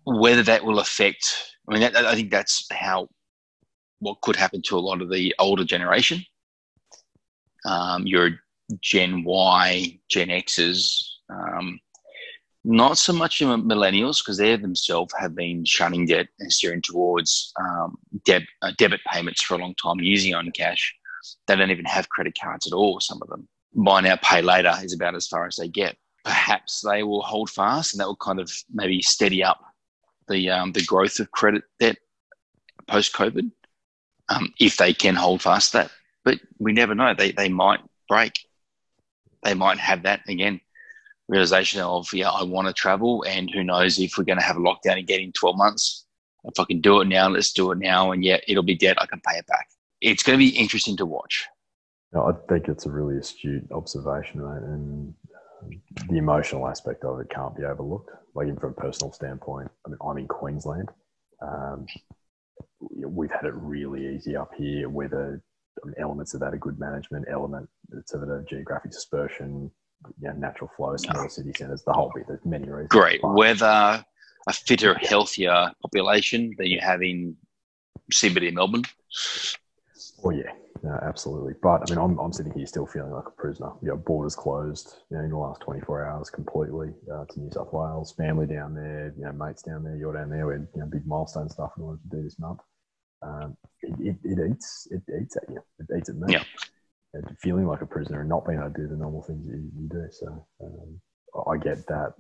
Whether 0.04 0.42
that 0.44 0.64
will 0.64 0.80
affect, 0.80 1.54
I 1.68 1.72
mean, 1.72 1.82
that, 1.82 1.94
I 1.94 2.14
think 2.16 2.30
that's 2.30 2.66
how 2.72 3.08
what 4.00 4.20
could 4.22 4.36
happen 4.36 4.62
to 4.62 4.76
a 4.76 4.80
lot 4.80 5.02
of 5.02 5.10
the 5.10 5.34
older 5.38 5.64
generation. 5.64 6.24
Um, 7.64 8.06
your 8.06 8.30
Gen 8.80 9.22
Y, 9.24 10.00
Gen 10.08 10.30
X's, 10.30 11.20
um, 11.30 11.78
not 12.64 12.98
so 12.98 13.12
much 13.12 13.40
in 13.40 13.48
millennials 13.48 14.18
because 14.18 14.36
they 14.38 14.54
themselves 14.56 15.14
have 15.18 15.34
been 15.34 15.64
shunning 15.64 16.06
debt 16.06 16.28
and 16.40 16.52
steering 16.52 16.82
towards 16.82 17.52
um, 17.60 17.96
deb- 18.24 18.42
uh, 18.62 18.72
debit 18.78 19.00
payments 19.10 19.42
for 19.42 19.54
a 19.54 19.58
long 19.58 19.74
time, 19.74 20.00
using 20.00 20.34
on 20.34 20.50
cash. 20.50 20.94
They 21.46 21.56
don't 21.56 21.70
even 21.70 21.84
have 21.84 22.08
credit 22.08 22.36
cards 22.40 22.66
at 22.66 22.72
all. 22.72 23.00
Some 23.00 23.20
of 23.22 23.28
them 23.28 23.48
buy 23.74 24.00
now, 24.00 24.16
pay 24.16 24.42
later 24.42 24.74
is 24.82 24.92
about 24.92 25.14
as 25.14 25.26
far 25.26 25.46
as 25.46 25.56
they 25.56 25.68
get. 25.68 25.96
Perhaps 26.24 26.82
they 26.82 27.02
will 27.02 27.22
hold 27.22 27.50
fast, 27.50 27.94
and 27.94 28.00
that 28.00 28.06
will 28.06 28.16
kind 28.16 28.40
of 28.40 28.50
maybe 28.72 29.00
steady 29.02 29.42
up 29.42 29.60
the 30.28 30.50
um, 30.50 30.72
the 30.72 30.84
growth 30.84 31.20
of 31.20 31.30
credit 31.30 31.62
debt 31.80 31.96
post 32.86 33.14
COVID, 33.14 33.50
um, 34.28 34.52
if 34.60 34.76
they 34.76 34.92
can 34.92 35.14
hold 35.14 35.42
fast 35.42 35.72
that. 35.72 35.90
But 36.24 36.40
we 36.58 36.72
never 36.72 36.94
know; 36.94 37.14
they 37.14 37.32
they 37.32 37.48
might 37.48 37.80
break. 38.08 38.38
They 39.42 39.54
might 39.54 39.78
have 39.78 40.02
that 40.02 40.20
again 40.28 40.60
realization 41.28 41.80
of, 41.80 42.08
yeah, 42.12 42.30
I 42.30 42.42
want 42.42 42.68
to 42.68 42.72
travel, 42.72 43.24
and 43.26 43.50
who 43.50 43.62
knows 43.62 43.98
if 43.98 44.16
we're 44.16 44.24
going 44.24 44.38
to 44.38 44.44
have 44.44 44.56
a 44.56 44.60
lockdown 44.60 44.98
again 44.98 45.20
in 45.20 45.32
12 45.32 45.56
months. 45.56 46.06
If 46.44 46.58
I 46.58 46.64
can 46.64 46.80
do 46.80 47.00
it 47.00 47.08
now, 47.08 47.28
let's 47.28 47.52
do 47.52 47.70
it 47.72 47.78
now. 47.78 48.12
And 48.12 48.24
yeah, 48.24 48.38
it'll 48.46 48.62
be 48.62 48.74
dead. 48.74 48.96
I 48.98 49.06
can 49.06 49.20
pay 49.26 49.38
it 49.38 49.46
back. 49.46 49.68
It's 50.00 50.22
going 50.22 50.38
to 50.38 50.44
be 50.44 50.56
interesting 50.56 50.96
to 50.96 51.06
watch. 51.06 51.46
No, 52.12 52.22
I 52.22 52.32
think 52.48 52.68
it's 52.68 52.86
a 52.86 52.90
really 52.90 53.18
astute 53.18 53.70
observation, 53.70 54.40
mate. 54.40 54.62
And 54.62 55.14
the 56.08 56.16
emotional 56.16 56.66
aspect 56.68 57.04
of 57.04 57.20
it 57.20 57.28
can't 57.28 57.56
be 57.56 57.64
overlooked. 57.64 58.10
Like 58.34 58.46
even 58.46 58.58
from 58.58 58.70
a 58.70 58.80
personal 58.80 59.12
standpoint, 59.12 59.70
I 59.84 59.90
mean, 59.90 59.98
I'm 60.02 60.16
in 60.16 60.28
Queensland. 60.28 60.88
Um, 61.42 61.86
we've 62.80 63.30
had 63.30 63.44
it 63.44 63.54
really 63.54 64.14
easy 64.14 64.36
up 64.36 64.52
here. 64.56 64.88
Whether 64.88 65.42
elements 65.98 66.34
of 66.34 66.40
that 66.40 66.54
are 66.54 66.58
good 66.58 66.78
management, 66.78 67.26
elements 67.30 67.68
of 68.14 68.22
are 68.22 68.44
geographic 68.48 68.92
dispersion, 68.92 69.70
you 70.20 70.28
know, 70.28 70.34
natural 70.34 70.70
flow, 70.76 70.96
small 70.96 71.28
city 71.28 71.52
centres, 71.56 71.82
the 71.84 71.92
whole 71.92 72.12
bit. 72.14 72.26
There's 72.28 72.44
many 72.44 72.68
reasons. 72.68 72.88
Great 72.88 73.20
weather, 73.22 74.04
a 74.46 74.52
fitter, 74.52 74.94
healthier 74.94 75.72
population 75.82 76.54
than 76.56 76.66
you 76.66 76.80
have 76.80 77.02
in 77.02 77.36
CBD 78.12 78.52
Melbourne. 78.52 78.84
Oh 80.24 80.30
yeah, 80.30 80.52
no, 80.82 80.98
absolutely. 81.02 81.54
But 81.62 81.82
I 81.82 81.94
mean, 81.94 81.98
I'm, 81.98 82.18
I'm 82.18 82.32
sitting 82.32 82.52
here 82.52 82.66
still 82.66 82.86
feeling 82.86 83.12
like 83.12 83.26
a 83.26 83.30
prisoner. 83.30 83.70
You 83.82 83.88
know, 83.88 83.96
borders 83.96 84.34
closed 84.34 84.94
you 85.10 85.16
know, 85.16 85.24
in 85.24 85.30
the 85.30 85.36
last 85.36 85.60
24 85.60 86.06
hours 86.06 86.30
completely 86.30 86.92
uh, 87.12 87.24
to 87.24 87.40
New 87.40 87.50
South 87.50 87.72
Wales. 87.72 88.12
Family 88.12 88.46
down 88.46 88.74
there, 88.74 89.12
you 89.16 89.24
know, 89.24 89.32
mates 89.32 89.62
down 89.62 89.84
there, 89.84 89.96
you're 89.96 90.14
down 90.14 90.30
there. 90.30 90.46
We 90.46 90.54
had 90.54 90.68
you 90.74 90.80
know, 90.80 90.86
big 90.86 91.06
milestone 91.06 91.48
stuff 91.48 91.72
we 91.76 91.84
wanted 91.84 92.02
to 92.10 92.16
do 92.16 92.22
this 92.22 92.38
month. 92.38 92.60
Um, 93.22 93.56
it, 93.82 93.94
it, 94.00 94.16
it, 94.24 94.50
eats 94.50 94.88
it 94.90 95.02
eats 95.20 95.36
at 95.36 95.48
you. 95.48 95.60
It 95.80 95.86
eats 95.96 96.08
at 96.08 96.16
me. 96.16 96.32
Yeah. 96.32 96.44
Feeling 97.40 97.66
like 97.66 97.80
a 97.80 97.86
prisoner 97.86 98.20
and 98.20 98.28
not 98.28 98.46
being 98.46 98.58
able 98.58 98.70
to 98.70 98.82
do 98.82 98.88
the 98.88 98.96
normal 98.96 99.22
things 99.22 99.46
you, 99.46 99.70
you 99.78 99.88
do. 99.88 100.06
So 100.10 100.46
um, 100.62 101.00
I 101.50 101.56
get 101.56 101.86
that. 101.86 102.14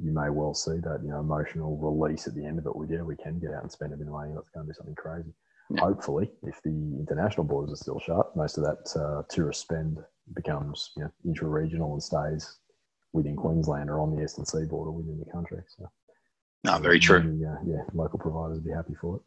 You 0.00 0.12
may 0.12 0.30
well 0.30 0.54
see 0.54 0.78
that 0.82 1.00
you 1.02 1.10
know 1.10 1.20
emotional 1.20 1.76
release 1.76 2.26
at 2.26 2.34
the 2.34 2.46
end 2.46 2.58
of 2.58 2.66
it. 2.66 2.74
With 2.74 2.90
yeah, 2.90 3.02
we 3.02 3.16
can 3.16 3.38
get 3.38 3.52
out 3.52 3.62
and 3.62 3.72
spend 3.72 3.92
a 3.92 3.96
bit 3.96 4.06
of 4.06 4.12
money. 4.12 4.32
Let's 4.34 4.48
go 4.50 4.60
and 4.60 4.68
do 4.68 4.74
something 4.74 4.94
crazy. 4.94 5.32
Hopefully, 5.78 6.30
if 6.42 6.60
the 6.62 6.70
international 6.70 7.44
borders 7.44 7.72
are 7.72 7.76
still 7.76 8.00
shut, 8.00 8.34
most 8.36 8.58
of 8.58 8.64
that 8.64 9.00
uh, 9.00 9.22
tourist 9.30 9.60
spend 9.60 9.98
becomes 10.34 10.90
you 10.96 11.04
know, 11.04 11.10
intra-regional 11.24 11.92
and 11.92 12.02
stays 12.02 12.58
within 13.12 13.36
Queensland 13.36 13.88
or 13.88 14.00
on 14.00 14.14
the 14.14 14.22
eastern 14.22 14.44
seaboard 14.44 14.88
or 14.88 14.92
within 14.92 15.18
the 15.24 15.30
country. 15.30 15.58
So, 15.76 15.88
no, 16.64 16.78
very 16.78 16.98
true. 16.98 17.18
uh, 17.18 17.64
yeah, 17.64 17.82
local 17.94 18.18
providers 18.18 18.56
would 18.56 18.64
be 18.64 18.72
happy 18.72 18.94
for 19.00 19.16
it. 19.16 19.22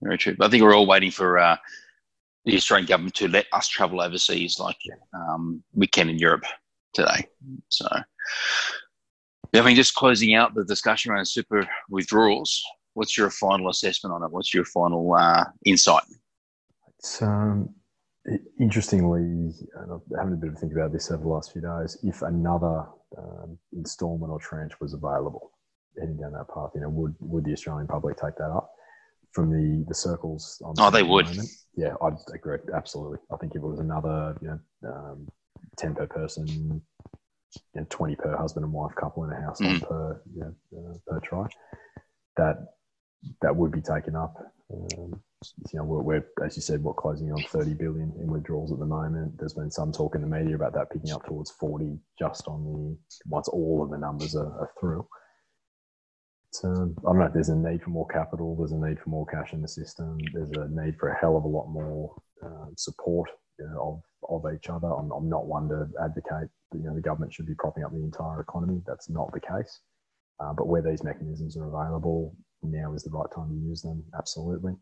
Very 0.00 0.18
true. 0.18 0.36
I 0.40 0.48
think 0.48 0.62
we're 0.62 0.76
all 0.76 0.86
waiting 0.86 1.10
for 1.10 1.38
uh, 1.38 1.56
the 2.48 2.56
Australian 2.56 2.86
government 2.86 3.14
to 3.14 3.28
let 3.28 3.46
us 3.52 3.68
travel 3.68 4.00
overseas 4.00 4.58
like 4.58 4.78
um, 5.12 5.62
we 5.74 5.86
can 5.86 6.08
in 6.08 6.18
Europe 6.18 6.44
today. 6.94 7.26
So, 7.68 7.86
I 9.54 9.60
mean, 9.60 9.76
just 9.76 9.94
closing 9.94 10.34
out 10.34 10.54
the 10.54 10.64
discussion 10.64 11.12
around 11.12 11.26
super 11.26 11.68
withdrawals, 11.90 12.64
what's 12.94 13.18
your 13.18 13.28
final 13.28 13.68
assessment 13.68 14.14
on 14.14 14.22
it? 14.22 14.30
What's 14.30 14.54
your 14.54 14.64
final 14.64 15.12
uh, 15.12 15.44
insight? 15.66 16.04
It's 16.98 17.20
um, 17.20 17.68
interestingly, 18.58 19.20
and 19.20 19.92
I've 19.92 20.18
having 20.18 20.32
a 20.32 20.36
bit 20.36 20.48
of 20.48 20.56
a 20.56 20.58
think 20.58 20.72
about 20.72 20.90
this 20.90 21.10
over 21.10 21.22
the 21.22 21.28
last 21.28 21.52
few 21.52 21.60
days. 21.60 21.98
If 22.02 22.22
another 22.22 22.86
um, 23.18 23.58
instalment 23.76 24.32
or 24.32 24.38
tranche 24.38 24.80
was 24.80 24.94
available, 24.94 25.52
heading 26.00 26.16
down 26.16 26.32
that 26.32 26.48
path, 26.48 26.70
you 26.74 26.80
know, 26.80 26.88
would 26.88 27.14
would 27.20 27.44
the 27.44 27.52
Australian 27.52 27.88
public 27.88 28.16
take 28.16 28.36
that 28.36 28.50
up? 28.50 28.72
from 29.32 29.50
the 29.50 29.84
the 29.88 29.94
circles. 29.94 30.60
oh, 30.78 30.90
they 30.90 31.02
would. 31.02 31.26
The 31.26 31.48
yeah, 31.78 31.94
I'd 32.02 32.14
agree. 32.34 32.58
Absolutely. 32.74 33.18
I 33.32 33.36
think 33.36 33.52
if 33.54 33.62
it 33.62 33.66
was 33.66 33.78
another, 33.78 34.36
you 34.42 34.48
know, 34.48 34.90
um, 34.90 35.28
ten 35.76 35.94
per 35.94 36.08
person, 36.08 36.82
and 37.76 37.88
twenty 37.88 38.16
per 38.16 38.36
husband 38.36 38.64
and 38.64 38.72
wife 38.72 38.94
couple 38.96 39.22
in 39.24 39.30
a 39.30 39.40
house 39.40 39.60
mm. 39.60 39.80
per 39.88 40.20
you 40.34 40.40
know, 40.40 40.54
uh, 40.76 40.94
per 41.06 41.20
try, 41.20 41.46
that 42.36 42.56
that 43.42 43.54
would 43.54 43.70
be 43.70 43.80
taken 43.80 44.16
up. 44.16 44.34
Um, 44.72 45.22
you 45.72 45.78
know, 45.78 45.84
we're, 45.84 46.02
we're, 46.02 46.26
as 46.44 46.56
you 46.56 46.62
said, 46.62 46.82
what 46.82 46.96
closing 46.96 47.32
on 47.32 47.42
30 47.42 47.74
billion 47.74 48.12
in 48.20 48.26
withdrawals 48.26 48.72
at 48.72 48.80
the 48.80 48.84
moment. 48.84 49.38
There's 49.38 49.54
been 49.54 49.70
some 49.70 49.92
talk 49.92 50.16
in 50.16 50.20
the 50.20 50.26
media 50.26 50.56
about 50.56 50.74
that 50.74 50.90
picking 50.90 51.12
up 51.12 51.24
towards 51.26 51.52
40 51.52 51.96
just 52.18 52.48
on 52.48 52.64
the 52.64 52.98
once 53.26 53.46
all 53.46 53.82
of 53.84 53.90
the 53.90 53.98
numbers 53.98 54.34
are, 54.34 54.50
are 54.60 54.70
through 54.80 55.06
um, 56.64 56.96
I 57.00 57.02
don't 57.10 57.18
know. 57.18 57.26
If 57.26 57.32
there's 57.34 57.48
a 57.50 57.56
need 57.56 57.82
for 57.82 57.90
more 57.90 58.08
capital. 58.08 58.56
There's 58.56 58.72
a 58.72 58.76
need 58.76 58.98
for 59.00 59.10
more 59.10 59.26
cash 59.26 59.52
in 59.52 59.62
the 59.62 59.68
system. 59.68 60.18
There's 60.32 60.50
a 60.50 60.68
need 60.70 60.96
for 60.98 61.10
a 61.10 61.18
hell 61.18 61.36
of 61.36 61.44
a 61.44 61.48
lot 61.48 61.68
more 61.68 62.14
uh, 62.44 62.66
support 62.76 63.30
you 63.58 63.66
know, 63.66 64.02
of 64.28 64.44
of 64.44 64.54
each 64.54 64.68
other. 64.68 64.88
I'm, 64.88 65.10
I'm 65.12 65.28
not 65.28 65.46
one 65.46 65.68
to 65.68 65.88
advocate 66.02 66.48
that 66.72 66.78
you 66.78 66.84
know 66.84 66.94
the 66.94 67.00
government 67.00 67.32
should 67.32 67.46
be 67.46 67.54
propping 67.54 67.84
up 67.84 67.92
the 67.92 68.02
entire 68.02 68.40
economy. 68.40 68.80
That's 68.86 69.10
not 69.10 69.32
the 69.32 69.40
case. 69.40 69.80
Uh, 70.40 70.52
but 70.52 70.68
where 70.68 70.82
these 70.82 71.02
mechanisms 71.02 71.56
are 71.56 71.66
available, 71.66 72.34
now 72.62 72.94
is 72.94 73.02
the 73.02 73.10
right 73.10 73.30
time 73.34 73.48
to 73.48 73.68
use 73.68 73.82
them. 73.82 74.02
Absolutely. 74.16 74.74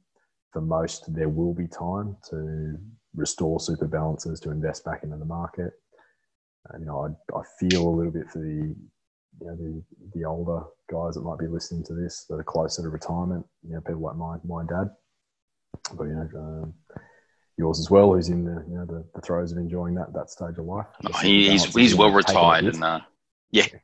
For 0.53 0.61
most, 0.61 1.13
there 1.15 1.31
will 1.31 1.55
be 1.55 1.67
time 1.67 2.17
to 2.31 2.77
restore 3.15 3.59
super 3.59 3.87
balances 3.87 4.39
to 4.41 4.51
invest 4.51 4.85
back 4.85 5.03
into 5.03 5.17
the 5.17 5.25
market. 5.25 5.73
You 6.79 6.85
know, 6.85 7.07
I, 7.07 7.39
I 7.39 7.43
feel 7.59 7.89
a 7.89 7.97
little 7.97 8.13
bit 8.13 8.29
for 8.31 8.41
the 8.41 8.75
you 9.40 9.46
know, 9.46 9.57
the, 9.57 9.83
the 10.14 10.25
older 10.25 10.64
guys 10.90 11.14
that 11.14 11.22
might 11.22 11.38
be 11.38 11.46
listening 11.46 11.85
to 11.85 11.94
this 11.94 12.25
that 12.29 12.37
are 12.37 12.44
closer 12.44 12.83
to 12.83 12.88
retirement, 12.88 13.44
you 13.62 13.75
know, 13.75 13.81
people 13.81 14.01
like 14.01 14.16
my, 14.16 14.37
my 14.44 14.62
dad, 14.66 14.90
but, 15.94 16.05
you 16.05 16.14
know, 16.14 16.29
um, 16.38 16.75
yours 17.59 17.81
as 17.81 17.90
well, 17.90 18.12
who's 18.12 18.29
in 18.29 18.44
the, 18.44 18.64
you 18.68 18.77
know, 18.77 18.87
the, 18.87 19.05
the 19.14 19.20
throes 19.20 19.53
of 19.53 19.59
enjoying 19.59 19.94
that, 19.94 20.12
that 20.14 20.31
stage 20.31 20.59
of 20.59 20.64
life. 20.64 20.87
Oh, 21.07 21.12
he's, 21.18 21.75
he's 21.75 21.94
well 21.94 22.11
retired 22.11 22.64
and, 22.64 22.83
uh, 22.83 23.01
yeah. 23.51 23.66
yeah. 23.72 23.79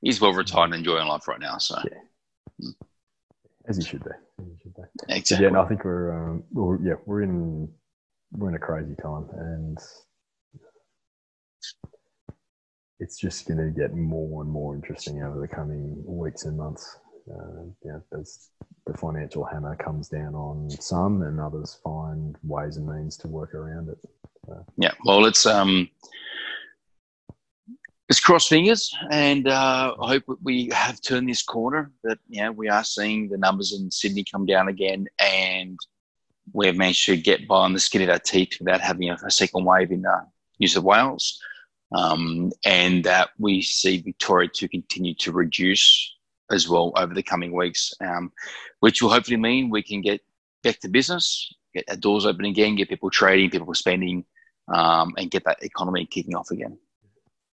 He's 0.00 0.20
well 0.20 0.32
retired 0.32 0.66
and 0.66 0.74
enjoying 0.74 1.06
life 1.06 1.28
right 1.28 1.40
now. 1.40 1.58
So, 1.58 1.76
yeah. 1.84 2.70
As 3.66 3.76
he 3.76 3.84
should 3.84 4.04
be. 4.04 4.10
He 4.38 4.56
should 4.62 4.74
be. 4.74 4.82
Exactly. 5.08 5.44
yeah, 5.44 5.52
no, 5.52 5.62
I 5.62 5.68
think 5.68 5.84
we're, 5.84 6.12
um, 6.12 6.44
we're, 6.52 6.82
yeah, 6.82 6.94
we're 7.06 7.22
in, 7.22 7.68
we're 8.32 8.48
in 8.48 8.56
a 8.56 8.58
crazy 8.58 8.94
time 9.00 9.28
and 9.32 9.78
it's 13.00 13.18
just 13.18 13.46
going 13.46 13.58
to 13.58 13.70
get 13.70 13.94
more 13.94 14.42
and 14.42 14.50
more 14.50 14.74
interesting 14.74 15.22
over 15.22 15.40
the 15.40 15.48
coming 15.48 15.94
weeks 16.06 16.44
and 16.44 16.56
months. 16.56 16.98
Uh, 17.30 17.64
yeah, 17.84 17.98
as 18.20 18.50
the 18.86 18.96
financial 18.96 19.44
hammer 19.44 19.74
comes 19.76 20.08
down 20.08 20.34
on 20.34 20.68
some, 20.70 21.22
and 21.22 21.40
others 21.40 21.78
find 21.82 22.36
ways 22.42 22.76
and 22.76 22.86
means 22.86 23.16
to 23.16 23.28
work 23.28 23.54
around 23.54 23.88
it. 23.88 23.98
Yeah, 24.76 24.92
well, 25.04 25.22
let's 25.22 25.46
um, 25.46 25.88
let's 28.10 28.20
cross 28.20 28.46
fingers, 28.46 28.94
and 29.10 29.48
uh, 29.48 29.94
I 30.00 30.08
hope 30.08 30.24
we 30.42 30.68
have 30.74 31.00
turned 31.00 31.28
this 31.28 31.42
corner. 31.42 31.90
That 32.02 32.18
know, 32.28 32.52
we 32.52 32.68
are 32.68 32.84
seeing 32.84 33.30
the 33.30 33.38
numbers 33.38 33.72
in 33.72 33.90
Sydney 33.90 34.24
come 34.30 34.44
down 34.44 34.68
again, 34.68 35.06
and 35.18 35.78
we've 36.52 36.76
managed 36.76 37.06
to 37.06 37.16
get 37.16 37.48
by 37.48 37.56
on 37.56 37.72
the 37.72 37.80
skin 37.80 38.02
of 38.02 38.10
our 38.10 38.18
teeth 38.18 38.58
without 38.60 38.82
having 38.82 39.08
a, 39.08 39.16
a 39.26 39.30
second 39.30 39.64
wave 39.64 39.92
in 39.92 40.04
uh, 40.04 40.20
New 40.60 40.68
South 40.68 40.84
Wales 40.84 41.40
um, 41.92 42.52
and 42.64 43.04
that 43.04 43.30
we 43.38 43.62
see 43.62 44.00
Victoria 44.00 44.48
to 44.54 44.68
continue 44.68 45.14
to 45.16 45.32
reduce 45.32 46.12
as 46.50 46.68
well 46.68 46.92
over 46.96 47.14
the 47.14 47.22
coming 47.22 47.54
weeks, 47.54 47.92
um, 48.00 48.32
which 48.80 49.02
will 49.02 49.10
hopefully 49.10 49.36
mean 49.36 49.70
we 49.70 49.82
can 49.82 50.00
get 50.00 50.20
back 50.62 50.80
to 50.80 50.88
business, 50.88 51.52
get 51.74 51.84
our 51.88 51.96
doors 51.96 52.26
open 52.26 52.44
again, 52.44 52.76
get 52.76 52.88
people 52.88 53.10
trading, 53.10 53.50
people 53.50 53.74
spending, 53.74 54.24
um, 54.72 55.14
and 55.18 55.30
get 55.30 55.44
that 55.44 55.62
economy 55.62 56.06
kicking 56.06 56.34
off 56.34 56.50
again. 56.50 56.78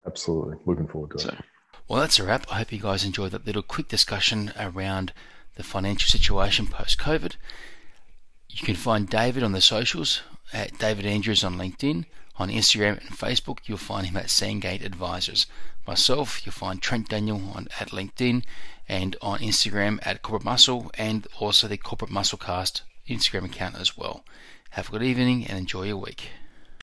Absolutely. 0.07 0.57
Looking 0.67 0.87
forward 0.87 1.13
to 1.13 1.19
so, 1.19 1.29
it. 1.31 1.39
Well, 1.89 2.01
that's 2.01 2.19
a 2.19 2.25
wrap. 2.25 2.47
I 2.51 2.59
hope 2.59 2.73
you 2.73 2.81
guys 2.81 3.05
enjoyed 3.05 3.33
that 3.33 3.47
little 3.47 3.63
quick 3.63 3.89
discussion 3.89 4.53
around 4.59 5.13
the 5.57 5.63
financial 5.63 6.09
situation 6.09 6.67
post 6.67 6.99
COVID. 6.99 7.37
You 8.49 8.65
can 8.65 8.75
find 8.75 9.09
David 9.09 9.43
on 9.43 9.53
the 9.53 9.61
socials 9.61 10.23
at 10.53 10.79
David 10.79 11.07
Andrews 11.07 11.45
on 11.45 11.57
LinkedIn 11.57 12.07
on 12.39 12.51
Instagram 12.51 12.99
and 13.01 13.17
Facebook, 13.17 13.59
you'll 13.65 13.79
find 13.79 14.07
him 14.07 14.17
at 14.17 14.31
Sandgate 14.31 14.85
Advisors. 14.85 15.47
Myself, 15.87 16.45
you'll 16.45 16.53
find 16.53 16.83
Trent 16.83 17.09
Daniel 17.09 17.41
on 17.55 17.69
at 17.81 17.91
LinkedIn 17.91 18.45
and 18.89 19.17
on 19.23 19.39
Instagram 19.39 19.99
at 20.03 20.23
Corporate 20.23 20.45
Muscle 20.45 20.91
and 20.95 21.27
also 21.39 21.69
the 21.69 21.77
Corporate 21.77 22.11
Muscle 22.11 22.39
Cast 22.39 22.83
Instagram 23.09 23.45
account 23.45 23.77
as 23.77 23.97
well. 23.97 24.25
Have 24.71 24.89
a 24.89 24.93
good 24.93 25.03
evening 25.03 25.47
and 25.47 25.59
enjoy 25.59 25.85
your 25.85 25.97
week. 25.97 26.31